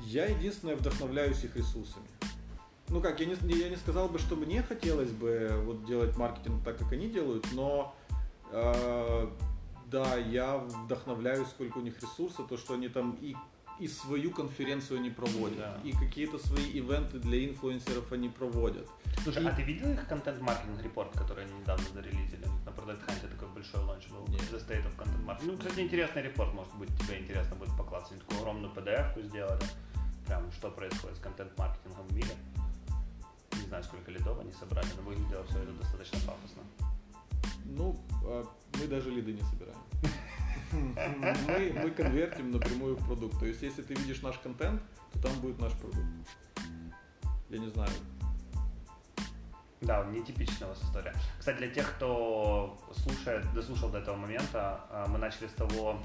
[0.00, 2.06] Я единственное вдохновляюсь их ресурсами.
[2.88, 6.64] Ну как, я не, я не сказал бы, что мне хотелось бы вот делать маркетинг
[6.64, 7.94] так, как они делают, но
[8.50, 9.28] э,
[9.86, 13.36] да, я вдохновляюсь, сколько у них ресурсов, то, что они там и,
[13.80, 15.80] и свою конференцию они проводят, Да.
[15.84, 18.86] и какие-то свои ивенты для инфлюенсеров они проводят.
[19.22, 22.44] Слушай, И- а ты видел их контент-маркетинг репорт, который они недавно зарелизили?
[22.66, 24.26] На Product Hunt такой большой ланч был.
[24.28, 24.42] Нет.
[24.52, 25.46] The State of Content Marketing.
[25.46, 28.12] Ну, кстати, интересный репорт, может быть, тебе интересно будет покласться.
[28.12, 29.62] Они такую огромную PDF-ку сделали.
[30.26, 32.34] Прям, что происходит с контент-маркетингом в мире.
[33.54, 36.62] Не знаю, сколько лидов они собрали, но выглядело все это достаточно пафосно.
[37.64, 38.44] Ну, а
[38.78, 39.78] мы даже лиды не собираем.
[40.72, 43.38] Мы, мы конвертим напрямую в продукт.
[43.38, 44.80] То есть, если ты видишь наш контент,
[45.12, 45.98] то там будет наш продукт.
[47.48, 47.90] Я не знаю.
[49.80, 51.14] Да, нетипичная у вас история.
[51.38, 55.98] Кстати, для тех, кто слушает, дослушал до этого момента, а, мы начали с того,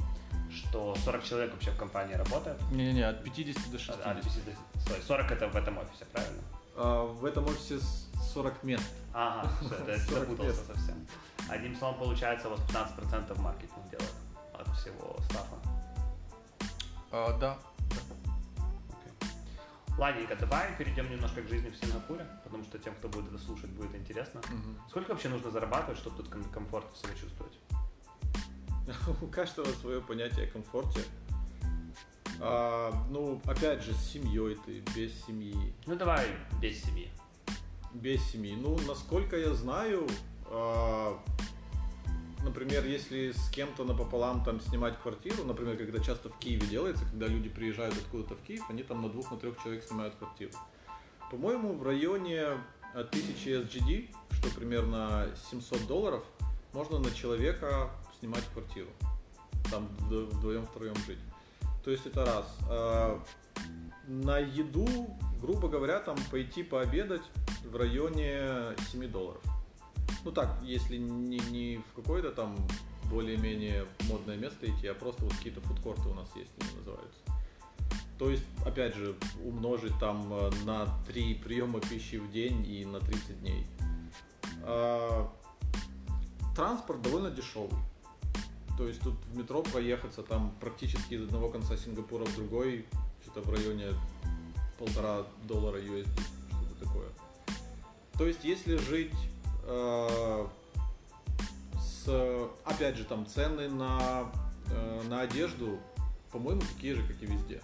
[0.50, 2.58] что 40 человек вообще в компании работает.
[2.72, 4.08] Не-не-не, от 50 до 60.
[4.08, 4.44] А, 50,
[4.80, 6.42] стой, 40 это в этом офисе, правильно?
[6.78, 8.84] А, в этом офисе с- 40 мест.
[9.14, 10.68] Ага, все, это я 40 запутался мест.
[10.68, 11.08] совсем.
[11.50, 14.25] Одним словом, получается, у вас 15% маркетинг делает от
[14.76, 15.56] всего стафа.
[17.12, 17.58] А, да.
[19.98, 23.70] Ладненько, давай перейдем немножко к жизни в Сингапуре, потому что тем, кто будет это слушать,
[23.70, 24.42] будет интересно.
[24.90, 27.58] Сколько вообще нужно зарабатывать, чтобы тут ком- комфортно себя чувствовать?
[29.22, 31.02] У каждого свое понятие о комфорте.
[32.42, 35.74] А, ну, опять же, с семьей ты, без семьи.
[35.86, 36.28] Ну давай
[36.62, 37.10] без семьи.
[37.94, 38.56] Без семьи.
[38.56, 40.08] Ну, насколько я знаю,
[40.48, 41.18] а,
[42.46, 47.28] например, если с кем-то напополам там снимать квартиру, например, когда часто в Киеве делается, когда
[47.28, 50.52] люди приезжают откуда-то в Киев, они там на двух, на трех человек снимают квартиру.
[51.32, 52.42] По-моему, в районе
[52.94, 56.24] а, 1000 SGD, что примерно 700 долларов,
[56.72, 58.90] можно на человека снимать квартиру.
[59.72, 61.20] Там вд- вдвоем-втроем жить.
[61.84, 62.58] То есть это раз.
[62.70, 63.22] А,
[64.08, 64.88] На еду,
[65.42, 67.24] грубо говоря, там пойти пообедать
[67.64, 69.42] в районе 7 долларов.
[70.26, 72.58] Ну так, если не, не в какое-то там
[73.12, 77.20] более-менее модное место идти, а просто вот какие-то фудкорты у нас есть, они называются.
[78.18, 83.00] То есть, опять же, умножить там э, на 3 приема пищи в день и на
[83.00, 83.68] 30 дней.
[84.64, 85.32] А,
[86.56, 87.78] Транспорт довольно дешевый.
[88.80, 92.88] То есть тут в метро проехаться там практически из одного конца Сингапура в другой,
[93.22, 93.90] что-то в районе
[94.80, 97.10] полтора доллара USD, что-то такое.
[98.18, 99.14] То есть если жить
[99.66, 100.48] э,
[101.80, 104.32] с, опять же, там цены на,
[104.72, 105.80] э, на одежду,
[106.32, 107.62] по-моему, такие же, как и везде.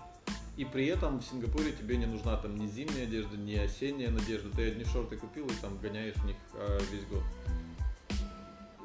[0.58, 4.50] И при этом в Сингапуре тебе не нужна там ни зимняя одежда, ни осенняя одежда.
[4.56, 7.24] Ты одни шорты купил и там гоняешь в них э, весь год.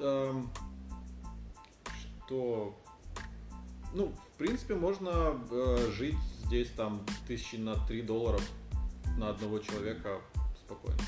[0.01, 0.51] Эм,
[2.27, 2.79] что,
[3.95, 8.43] ну, в принципе, можно э, жить здесь там тысячи на 3 долларов
[9.17, 10.21] на одного человека
[10.65, 11.01] спокойно.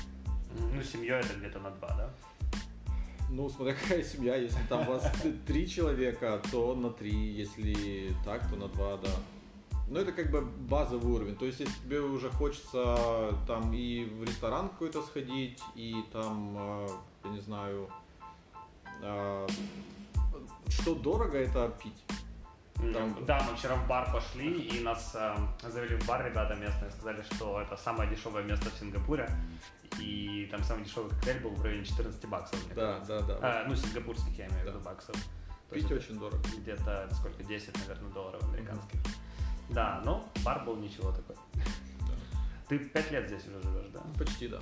[0.73, 2.09] Ну, семьей это где-то на 2, да?
[3.29, 5.11] Ну, смотря какая семья, если там у вас
[5.45, 9.11] три человека, то на три, если так, то на два, да.
[9.87, 11.35] Но это как бы базовый уровень.
[11.35, 16.87] То есть, если тебе уже хочется там и в ресторан какой-то сходить, и там, э,
[17.25, 17.89] я не знаю,
[19.01, 19.47] э,
[20.67, 22.03] что дорого, это пить.
[22.93, 23.25] Там...
[23.25, 25.35] Да, мы вчера в бар пошли, и нас э,
[25.69, 29.29] завели в бар ребята местные, сказали, что это самое дешевое место в Сингапуре,
[29.99, 32.59] и там самый дешевый коктейль был в районе 14 баксов.
[32.73, 33.39] Да, да, да.
[33.41, 35.15] А, ну, сингапурских, я имею в виду, баксов.
[35.69, 36.41] Пить очень дорого.
[36.57, 38.99] Где-то сколько, 10, наверное, долларов американских.
[38.99, 39.73] Mm-hmm.
[39.73, 41.35] Да, ну, бар был ничего такой.
[41.53, 42.13] Да.
[42.67, 44.01] Ты пять лет здесь уже живешь, да?
[44.17, 44.59] Почти, да.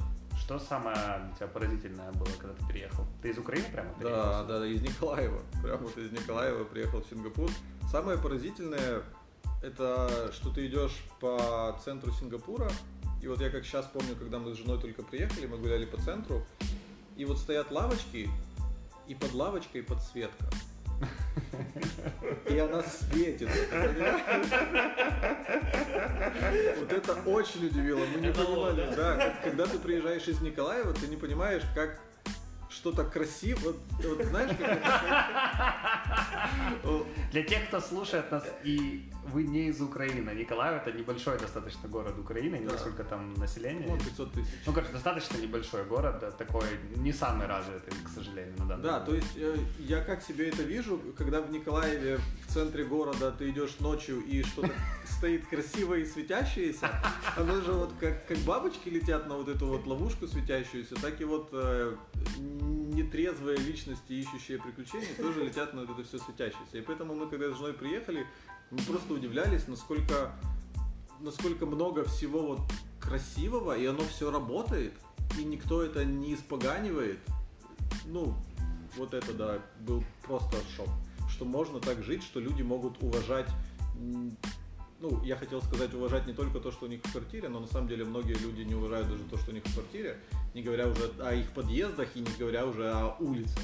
[0.47, 3.05] Что самое для тебя поразительное было, когда ты приехал?
[3.21, 4.17] Ты из Украины прямо приехал?
[4.17, 5.41] Да, да, из Николаева.
[5.61, 7.49] Прямо вот из Николаева приехал в Сингапур.
[7.91, 9.03] Самое поразительное
[9.61, 12.71] это что ты идешь по центру Сингапура,
[13.21, 15.97] и вот я как сейчас помню, когда мы с женой только приехали, мы гуляли по
[15.97, 16.45] центру,
[17.17, 18.29] и вот стоят лавочки,
[19.05, 20.45] и под лавочкой подсветка.
[22.49, 23.49] И она светит.
[26.79, 28.05] Вот это очень удивило.
[28.05, 28.87] Мы не понимали.
[28.95, 31.99] Да, когда ты приезжаешь из Николаева, ты не понимаешь, как
[32.69, 33.63] что-то красивое.
[33.63, 34.69] Вот, вот знаешь, как
[37.31, 40.31] Для тех, кто слушает нас и вы не из Украины.
[40.31, 42.77] Николаев это небольшой достаточно город Украины, не да.
[42.77, 43.85] сколько там населения.
[43.87, 44.47] Ну, 500 тысяч.
[44.65, 49.05] Ну, короче, достаточно небольшой город, такой не самый развитый, к сожалению, на данный Да, момент.
[49.09, 52.19] то есть э, я как себе это вижу, когда в Николаеве
[52.57, 54.71] центре города ты идешь ночью и что-то
[55.05, 56.89] стоит красивое и светящееся,
[57.35, 61.23] оно же вот как, как бабочки летят на вот эту вот ловушку светящуюся, так и
[61.23, 61.95] вот э,
[62.39, 66.79] нетрезвые личности, ищущие приключения, тоже летят на вот это все светящееся.
[66.79, 68.25] И поэтому мы, когда с женой приехали,
[68.71, 70.33] мы просто удивлялись, насколько,
[71.19, 72.61] насколько много всего вот
[72.99, 74.93] красивого, и оно все работает,
[75.37, 77.19] и никто это не испоганивает.
[78.07, 78.33] Ну,
[78.95, 80.89] вот это, да, был просто шок.
[81.29, 83.47] Что можно так жить, что люди могут уважать
[84.99, 87.67] ну, я хотел сказать, уважать не только то, что у них в квартире, но на
[87.67, 90.17] самом деле многие люди не уважают даже то, что у них в квартире,
[90.53, 93.59] не говоря уже о их подъездах и не говоря уже о улице.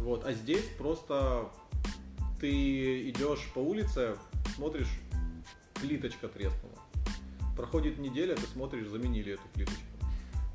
[0.00, 0.24] Вот.
[0.24, 1.50] А здесь просто
[2.40, 4.16] ты идешь по улице,
[4.54, 4.88] смотришь,
[5.74, 6.74] плиточка треснула.
[7.56, 9.82] Проходит неделя, ты смотришь, заменили эту плиточку.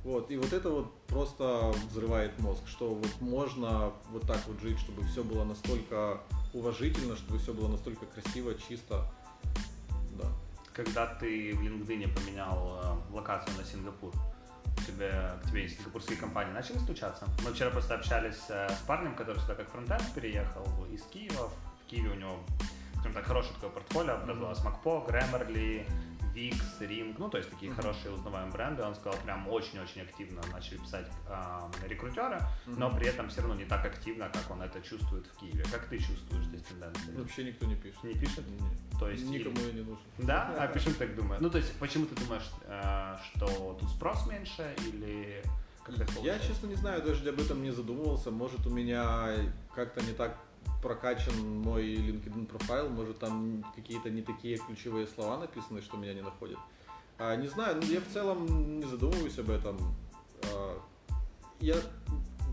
[0.04, 4.80] Вот, и вот это вот просто взрывает мозг, что вот можно вот так вот жить,
[4.80, 6.22] чтобы все было настолько
[6.54, 9.12] уважительно, чтобы все было настолько красиво, чисто.
[10.12, 10.28] Да.
[10.74, 14.14] Когда ты в LinkedIn поменял э, локацию на Сингапур,
[14.88, 17.28] тебе, к тебе сингапурские компании начали стучаться?
[17.44, 21.52] Мы вчера просто общались э, с парнем, который сюда как фронтенд переехал из Киева
[21.90, 22.40] Киеве у него,
[22.94, 24.64] скажем так, хорошее такое портфолио образовалось.
[24.64, 25.90] Макпо, Grammarly,
[26.34, 27.76] Wix, Ring, ну, то есть такие mm-hmm.
[27.76, 28.84] хорошие узнаваемые бренды.
[28.84, 32.78] Он сказал, прям очень-очень активно начали писать э, рекрутеры, mm-hmm.
[32.78, 35.64] но при этом все равно не так активно, как он это чувствует в Киеве.
[35.72, 37.16] Как ты чувствуешь здесь тенденции?
[37.16, 38.04] Вообще никто не пишет.
[38.04, 38.46] Не пишет?
[38.48, 39.00] Нет.
[39.00, 39.68] То есть Никому и...
[39.68, 40.04] я не нужен.
[40.18, 40.54] Да?
[40.58, 41.42] А почему ты так думаешь?
[41.42, 45.44] Ну, то есть, почему ты думаешь, э, что тут спрос меньше или
[46.22, 48.32] я, честно, не знаю, даже об этом не задумывался.
[48.32, 49.30] Может, у меня
[49.74, 50.38] как-то не так
[50.82, 56.22] прокачан мой LinkedIn профайл, может там какие-то не такие ключевые слова написаны, что меня не
[56.22, 56.60] находят.
[57.18, 59.78] А, не знаю, ну, я в целом не задумываюсь об этом.
[60.44, 60.80] А,
[61.60, 61.76] я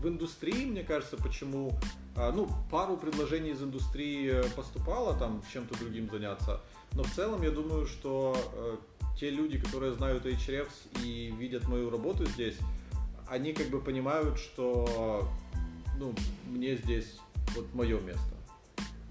[0.01, 1.71] в индустрии, мне кажется, почему,
[2.15, 6.61] а, ну, пару предложений из индустрии поступало там чем-то другим заняться,
[6.93, 8.77] но в целом я думаю, что а,
[9.17, 12.57] те люди, которые знают Ahrefs и видят мою работу здесь,
[13.27, 15.27] они как бы понимают, что
[15.97, 16.13] ну,
[16.45, 17.19] мне здесь
[17.55, 18.35] вот мое место.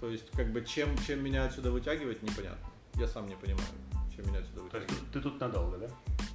[0.00, 2.68] То есть, как бы, чем, чем меня отсюда вытягивать, непонятно.
[2.94, 3.66] Я сам не понимаю,
[4.14, 4.88] чем меня отсюда вытягивать.
[4.88, 5.88] То есть, ты тут надолго, да?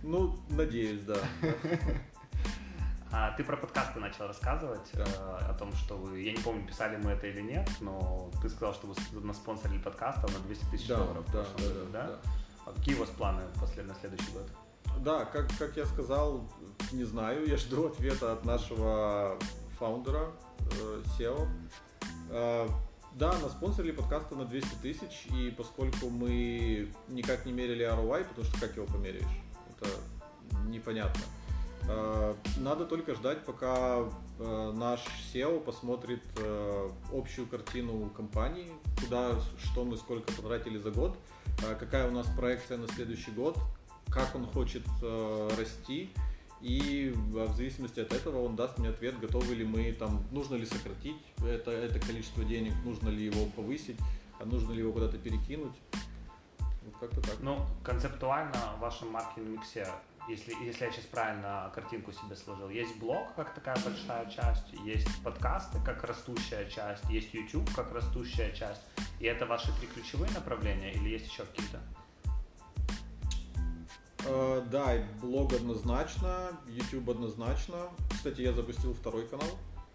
[0.04, 1.18] Ну, надеюсь, да.
[3.14, 5.04] А ты про подкасты начал рассказывать да.
[5.04, 8.50] э, о том, что вы, я не помню, писали мы это или нет, но ты
[8.50, 11.26] сказал, что вы на спонсоре подкаста на 200 тысяч да, долларов.
[11.34, 12.20] Да, да, да, да, да.
[12.66, 14.50] А какие у вас планы после, на следующий год?
[15.00, 16.50] Да, как, как я сказал,
[16.94, 19.38] не знаю, я жду ответа от нашего
[19.78, 21.50] фаундера, э, SEO.
[22.32, 22.68] Э,
[23.16, 28.48] да, на спонсоре подкаста на 200 тысяч, и поскольку мы никак не мерили ROI, потому
[28.48, 29.26] что как его померяешь,
[29.70, 29.90] это
[30.68, 31.22] непонятно.
[31.90, 34.06] Э, надо только ждать, пока
[34.40, 35.02] э, наш
[35.34, 36.24] SEO посмотрит
[37.14, 38.72] общую картину компании,
[39.04, 41.18] куда, что мы, сколько потратили за год,
[41.80, 43.58] какая у нас проекция на следующий год,
[44.10, 44.84] как он хочет
[45.58, 46.12] расти,
[46.62, 50.66] и в зависимости от этого он даст мне ответ, готовы ли мы там, нужно ли
[50.66, 53.98] сократить это, это количество денег, нужно ли его повысить,
[54.40, 55.76] а нужно ли его куда-то перекинуть.
[56.60, 57.40] Вот как-то так.
[57.42, 59.88] Ну, концептуально в вашем маркетинг-миксе,
[60.30, 65.08] если, если я сейчас правильно картинку себе сложил, есть блог как такая большая часть, есть
[65.24, 68.82] подкасты как растущая часть, есть YouTube как растущая часть,
[69.20, 71.80] и это ваши три ключевые направления или есть еще какие-то?
[74.26, 77.90] Э, да, блог однозначно, YouTube однозначно.
[78.10, 79.48] Кстати, я запустил второй канал.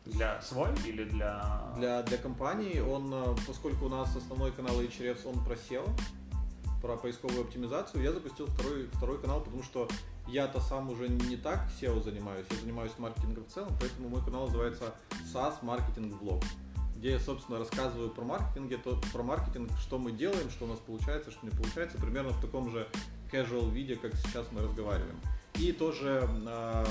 [0.05, 1.73] Для свой или для...
[1.77, 5.85] Для, для компании он, э, поскольку у нас основной канал Ahrefs, он просел
[6.81, 9.89] про поисковую оптимизацию, я запустил второй, второй канал, потому что
[10.29, 14.47] я-то сам уже не так SEO занимаюсь, я занимаюсь маркетингом в целом, поэтому мой канал
[14.47, 14.95] называется
[15.33, 16.45] SaaS Marketing Vlog,
[16.97, 20.79] где я, собственно, рассказываю про маркетинг, то, про маркетинг, что мы делаем, что у нас
[20.79, 22.87] получается, что не получается, примерно в таком же
[23.31, 25.19] casual виде, как сейчас мы разговариваем.
[25.59, 26.85] И тоже э,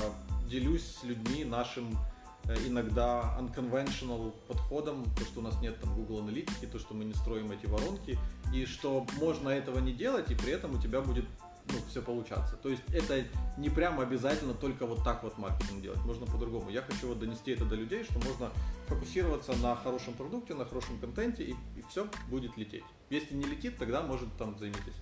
[0.48, 1.98] делюсь с людьми нашим
[2.44, 7.04] э, иногда unconventional подходом, то, что у нас нет там Google аналитики, то, что мы
[7.04, 8.18] не строим эти воронки,
[8.52, 11.24] и что можно этого не делать, и при этом у тебя будет
[11.72, 12.56] ну, все получаться.
[12.56, 13.24] То есть это
[13.56, 16.70] не прямо обязательно только вот так вот маркетинг делать, можно по-другому.
[16.70, 18.50] Я хочу вот донести это до людей, что можно
[18.86, 22.84] фокусироваться на хорошем продукте, на хорошем контенте, и, и все будет лететь.
[23.10, 24.94] Если не летит, тогда может там займитесь.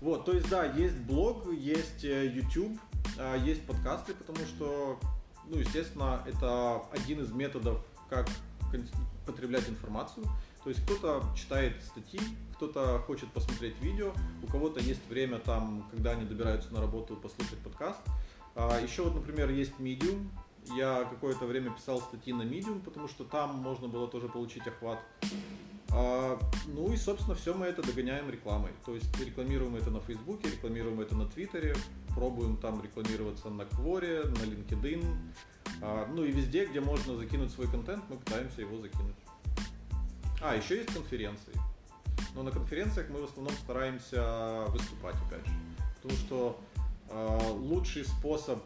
[0.00, 2.78] Вот, то есть да, есть блог, есть э, YouTube,
[3.18, 4.98] а, есть подкасты, потому что,
[5.46, 7.78] ну, естественно, это один из методов,
[8.10, 8.28] как
[9.24, 10.26] потреблять информацию.
[10.62, 12.20] То есть кто-то читает статьи,
[12.56, 17.58] кто-то хочет посмотреть видео, у кого-то есть время там, когда они добираются на работу, послушать
[17.58, 18.00] подкаст.
[18.54, 20.28] А еще вот, например, есть Medium.
[20.76, 24.98] Я какое-то время писал статьи на Medium, потому что там можно было тоже получить охват.
[25.92, 28.72] А, ну и, собственно, все мы это догоняем рекламой.
[28.84, 31.74] То есть рекламируем это на Фейсбуке, рекламируем это на Твиттере,
[32.14, 35.04] пробуем там рекламироваться на Кворе, на LinkedIn.
[35.82, 39.16] А, ну и везде, где можно закинуть свой контент, мы пытаемся его закинуть.
[40.42, 41.52] А, еще есть конференции.
[42.34, 45.52] Но на конференциях мы в основном стараемся выступать, опять же.
[46.02, 46.60] Потому что
[47.08, 48.62] э, лучший способ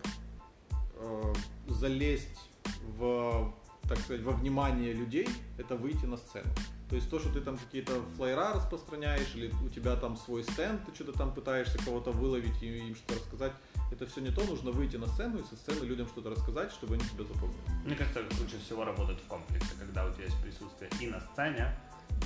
[0.99, 1.35] э,
[1.68, 2.51] залезть
[2.99, 3.55] в,
[3.89, 6.51] так сказать, во внимание людей, это выйти на сцену.
[6.91, 10.84] То есть то, что ты там какие-то флайера распространяешь, или у тебя там свой стенд,
[10.84, 13.53] ты что-то там пытаешься кого-то выловить и им что-то рассказать,
[13.93, 16.95] это все не то, нужно выйти на сцену и со сцены людям что-то рассказать, чтобы
[16.95, 17.61] они тебя запомнили.
[17.84, 21.78] Мне кажется, лучше всего работает в комплексе, когда у тебя есть присутствие и на сцене,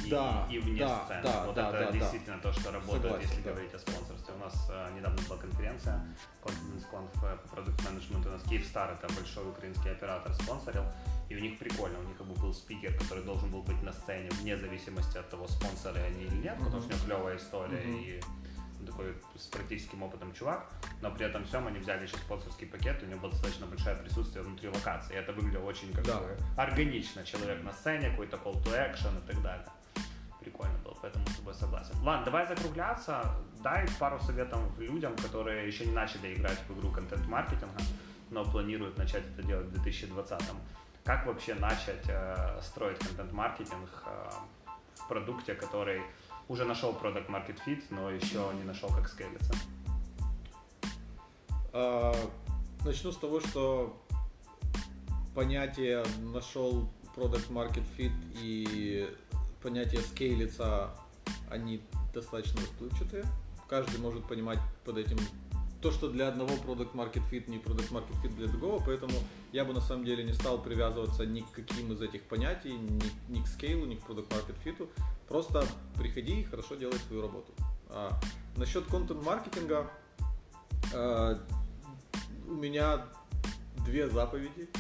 [0.05, 1.23] и, да, и вне да, сцены.
[1.23, 2.43] Да, вот да, это да, действительно да.
[2.43, 3.51] то, что работает, Согласен, если да.
[3.51, 4.35] говорить о спонсорстве.
[4.35, 6.07] У нас э, недавно была конференция
[6.43, 8.29] Confidence Conf э, по продукт менеджменту.
[8.29, 10.85] У нас Kyivstar, это большой украинский оператор, спонсорил.
[11.29, 13.93] И у них прикольно, у них как бы был спикер, который должен был быть на
[13.93, 17.83] сцене вне зависимости от того, спонсоры они или нет, потому что у него клевая история
[17.83, 18.54] и он
[18.85, 20.71] такой с практическим опытом чувак,
[21.01, 24.45] но при этом всем они взяли еще спонсорский пакет, у него было достаточно большое присутствие
[24.45, 25.15] внутри локации.
[25.15, 26.19] И это выглядело очень как Да.
[26.19, 27.25] бы органично.
[27.25, 29.67] Человек на сцене, какой-то call to action и так далее.
[30.41, 31.95] Прикольно было, поэтому с тобой согласен.
[32.03, 33.35] Ладно, давай закругляться.
[33.63, 37.81] Дай пару советов людям, которые еще не начали играть в игру контент-маркетинга,
[38.31, 40.43] но планируют начать это делать в 2020
[41.05, 44.31] Как вообще начать э, строить контент-маркетинг э,
[44.97, 46.03] в продукте, который
[46.49, 49.55] уже нашел продукт market fit, но еще не нашел, как скейлиться?
[51.73, 52.15] А,
[52.85, 53.99] Начну с того, что
[55.35, 56.87] понятие нашел
[57.17, 59.09] product market fit и
[59.63, 60.91] понятие скейлица,
[61.51, 61.81] они
[62.13, 63.25] достаточно расплывчатые.
[63.71, 65.17] Каждый может понимать под этим
[65.85, 69.13] то, что для одного product market fit не product market fit для другого, поэтому
[69.53, 73.03] я бы на самом деле не стал привязываться ни к каким из этих понятий, ни,
[73.29, 74.89] ни к скейлу, ни к product market fit.
[75.29, 75.67] Просто
[75.99, 77.53] приходи и хорошо делай свою работу.
[77.91, 78.19] А,
[78.57, 79.91] насчет контент-маркетинга,
[80.95, 81.39] а,
[82.49, 83.05] у меня
[83.85, 84.71] две заповеди.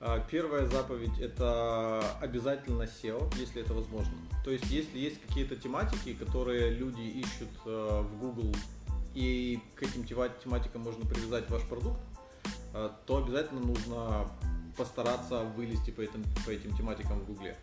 [0.00, 4.14] А, Первая заповедь это обязательно SEO, если это возможно.
[4.42, 8.52] То есть, если есть какие-то тематики, которые люди ищут э, в Google,
[9.14, 12.00] и к этим тема- тематикам можно привязать ваш продукт,
[12.74, 14.30] э, то обязательно нужно
[14.76, 17.56] постараться вылезти по этим, по этим тематикам в Гугле.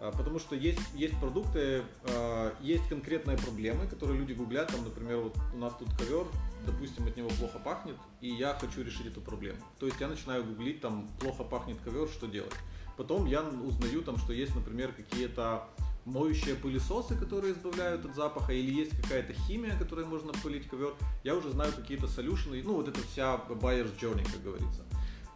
[0.00, 4.68] А, Потому что есть, есть продукты, э, есть конкретные проблемы, которые люди гуглят.
[4.68, 6.26] Там, например, вот у нас тут ковер,
[6.66, 9.58] допустим, от него плохо пахнет, и я хочу решить эту проблему.
[9.78, 12.52] То есть я начинаю гуглить, там, плохо пахнет ковер, что делать.
[12.96, 15.68] Потом я узнаю, там, что есть, например, какие-то
[16.10, 20.94] моющие пылесосы, которые избавляют от запаха, или есть какая-то химия, которой можно пылить ковер.
[21.24, 24.82] Я уже знаю какие-то солюшены, ну, вот это вся buyer's journey, как говорится.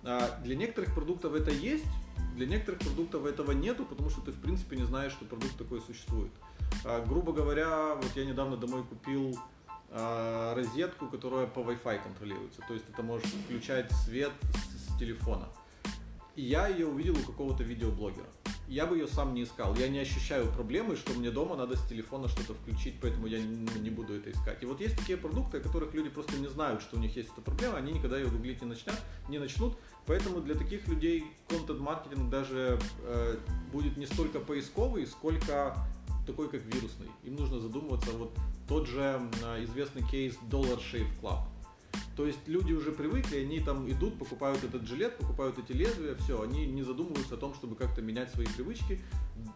[0.04, 1.86] А, Для некоторых продуктов это есть,
[2.34, 5.80] для некоторых продуктов этого нету, потому что ты в принципе не знаешь, что продукт такой
[5.80, 6.32] существует.
[6.84, 9.38] А, Грубо говоря, вот я недавно домой купил
[9.90, 12.60] а, розетку, которая по Wi-Fi контролируется.
[12.66, 15.48] То есть ты можешь включать свет с, с телефона.
[16.36, 18.26] Я ее увидел у какого-то видеоблогера.
[18.66, 19.76] Я бы ее сам не искал.
[19.76, 23.90] Я не ощущаю проблемы, что мне дома надо с телефона что-то включить, поэтому я не
[23.90, 24.62] буду это искать.
[24.62, 27.30] И вот есть такие продукты, о которых люди просто не знают, что у них есть
[27.30, 28.96] эта проблема, они никогда ее гуглить не начнут,
[29.28, 29.76] не начнут.
[30.06, 33.36] Поэтому для таких людей контент-маркетинг даже э,
[33.70, 35.76] будет не столько поисковый, сколько
[36.26, 37.08] такой, как вирусный.
[37.22, 41.40] Им нужно задумываться, вот тот же э, известный кейс Dollar Shave Club.
[42.16, 46.40] То есть люди уже привыкли, они там идут, покупают этот жилет, покупают эти лезвия, все,
[46.40, 49.00] они не задумываются о том, чтобы как-то менять свои привычки.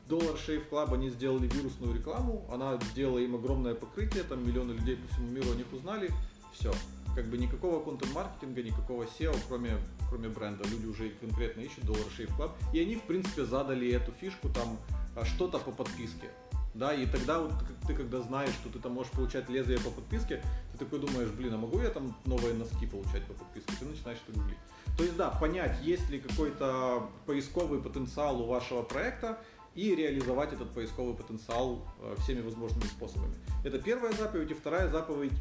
[0.09, 4.97] Dollar Shave Club, они сделали вирусную рекламу, она сделала им огромное покрытие, там миллионы людей
[4.97, 6.11] по всему миру о них узнали,
[6.53, 6.73] все.
[7.15, 9.79] Как бы никакого контент-маркетинга, никакого SEO, кроме,
[10.09, 10.69] кроме бренда.
[10.69, 12.53] Люди уже конкретно ищут Dollar Shave Club.
[12.73, 14.79] И они, в принципе, задали эту фишку там
[15.17, 16.31] а, что-то по подписке.
[16.79, 17.53] Да, и тогда вот
[17.89, 20.41] ты когда знаешь, что ты там можешь получать лезвие по подписке,
[20.73, 23.73] ты такой думаешь, блин, а могу я там новые носки получать по подписке?
[23.81, 24.59] Ты начинаешь это гуглить.
[24.97, 29.39] То есть да, понять, есть ли какой-то поисковый потенциал у вашего проекта,
[29.75, 33.35] и реализовать этот поисковый потенциал э, всеми возможными способами.
[33.65, 34.51] Это первая заповедь.
[34.51, 35.33] И вторая заповедь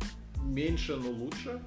[0.43, 1.63] меньше, но лучше.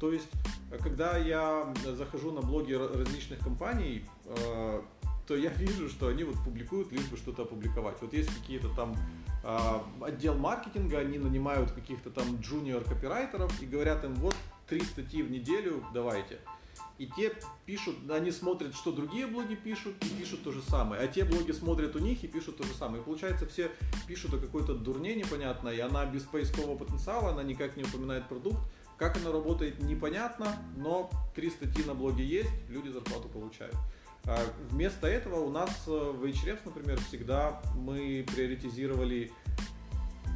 [0.00, 0.28] То есть,
[0.70, 4.82] э, когда я захожу на блоги различных компаний, э,
[5.30, 7.94] то я вижу, что они вот публикуют лишь бы что-то опубликовать.
[8.00, 8.96] Вот есть какие-то там
[10.02, 14.34] отдел маркетинга, они нанимают каких-то там джуниор копирайтеров и говорят им, вот
[14.66, 16.40] три статьи в неделю, давайте
[16.98, 17.32] и те
[17.64, 21.00] пишут, они смотрят, что другие блоги пишут, и пишут то же самое.
[21.00, 23.00] А те блоги смотрят у них и пишут то же самое.
[23.00, 23.70] И получается, все
[24.06, 28.58] пишут о какой-то дурне непонятной, и она без поискового потенциала, она никак не упоминает продукт.
[28.98, 33.76] Как она работает, непонятно, но три статьи на блоге есть, люди зарплату получают.
[34.26, 39.32] А вместо этого у нас э, в Ahrefs, например, всегда мы приоритизировали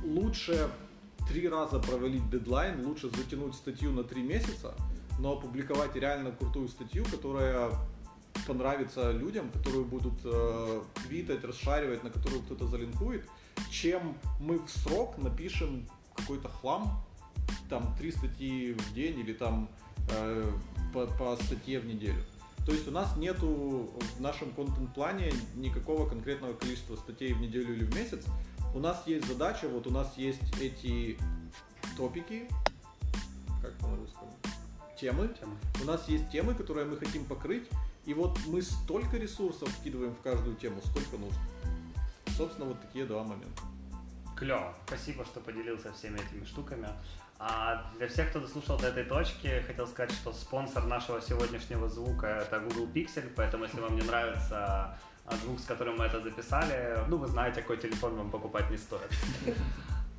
[0.03, 0.71] лучше
[1.29, 4.75] три раза провалить дедлайн, лучше затянуть статью на три месяца,
[5.19, 7.71] но опубликовать реально крутую статью, которая
[8.47, 13.27] понравится людям, которую будут э, твитать, расшаривать, на которую кто-то залинкует,
[13.71, 17.05] чем мы в срок напишем какой-то хлам,
[17.69, 19.69] там три статьи в день или там
[20.11, 20.51] э,
[20.93, 22.23] по, по статье в неделю.
[22.67, 27.85] То есть у нас нету в нашем контент-плане никакого конкретного количества статей в неделю или
[27.85, 28.25] в месяц.
[28.75, 31.19] У нас есть задача, вот у нас есть эти
[31.97, 32.49] топики,
[33.63, 34.33] как по русскому,
[34.99, 35.29] темы.
[35.39, 35.57] темы.
[35.83, 37.69] У нас есть темы, которые мы хотим покрыть,
[38.07, 41.41] и вот мы столько ресурсов вкидываем в каждую тему, сколько нужно.
[42.37, 43.63] Собственно, вот такие два момента.
[44.37, 44.75] Клево.
[44.87, 46.89] Спасибо, что поделился всеми этими штуками.
[47.39, 52.27] А для всех, кто дослушал до этой точки, хотел сказать, что спонсор нашего сегодняшнего звука
[52.27, 54.97] это Google Pixel, поэтому если вам не нравится
[55.43, 59.11] звук, с которым мы это записали, ну вы знаете, какой телефон вам покупать не стоит.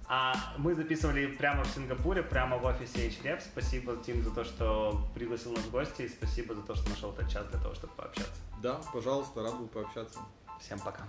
[0.07, 3.41] А мы записывали прямо в Сингапуре, прямо в офисе HDF.
[3.41, 7.11] Спасибо, Тим, за то, что пригласил нас в гости, и спасибо за то, что нашел
[7.11, 8.39] этот час для того, чтобы пообщаться.
[8.61, 10.19] Да, пожалуйста, рад был пообщаться.
[10.59, 11.07] Всем пока.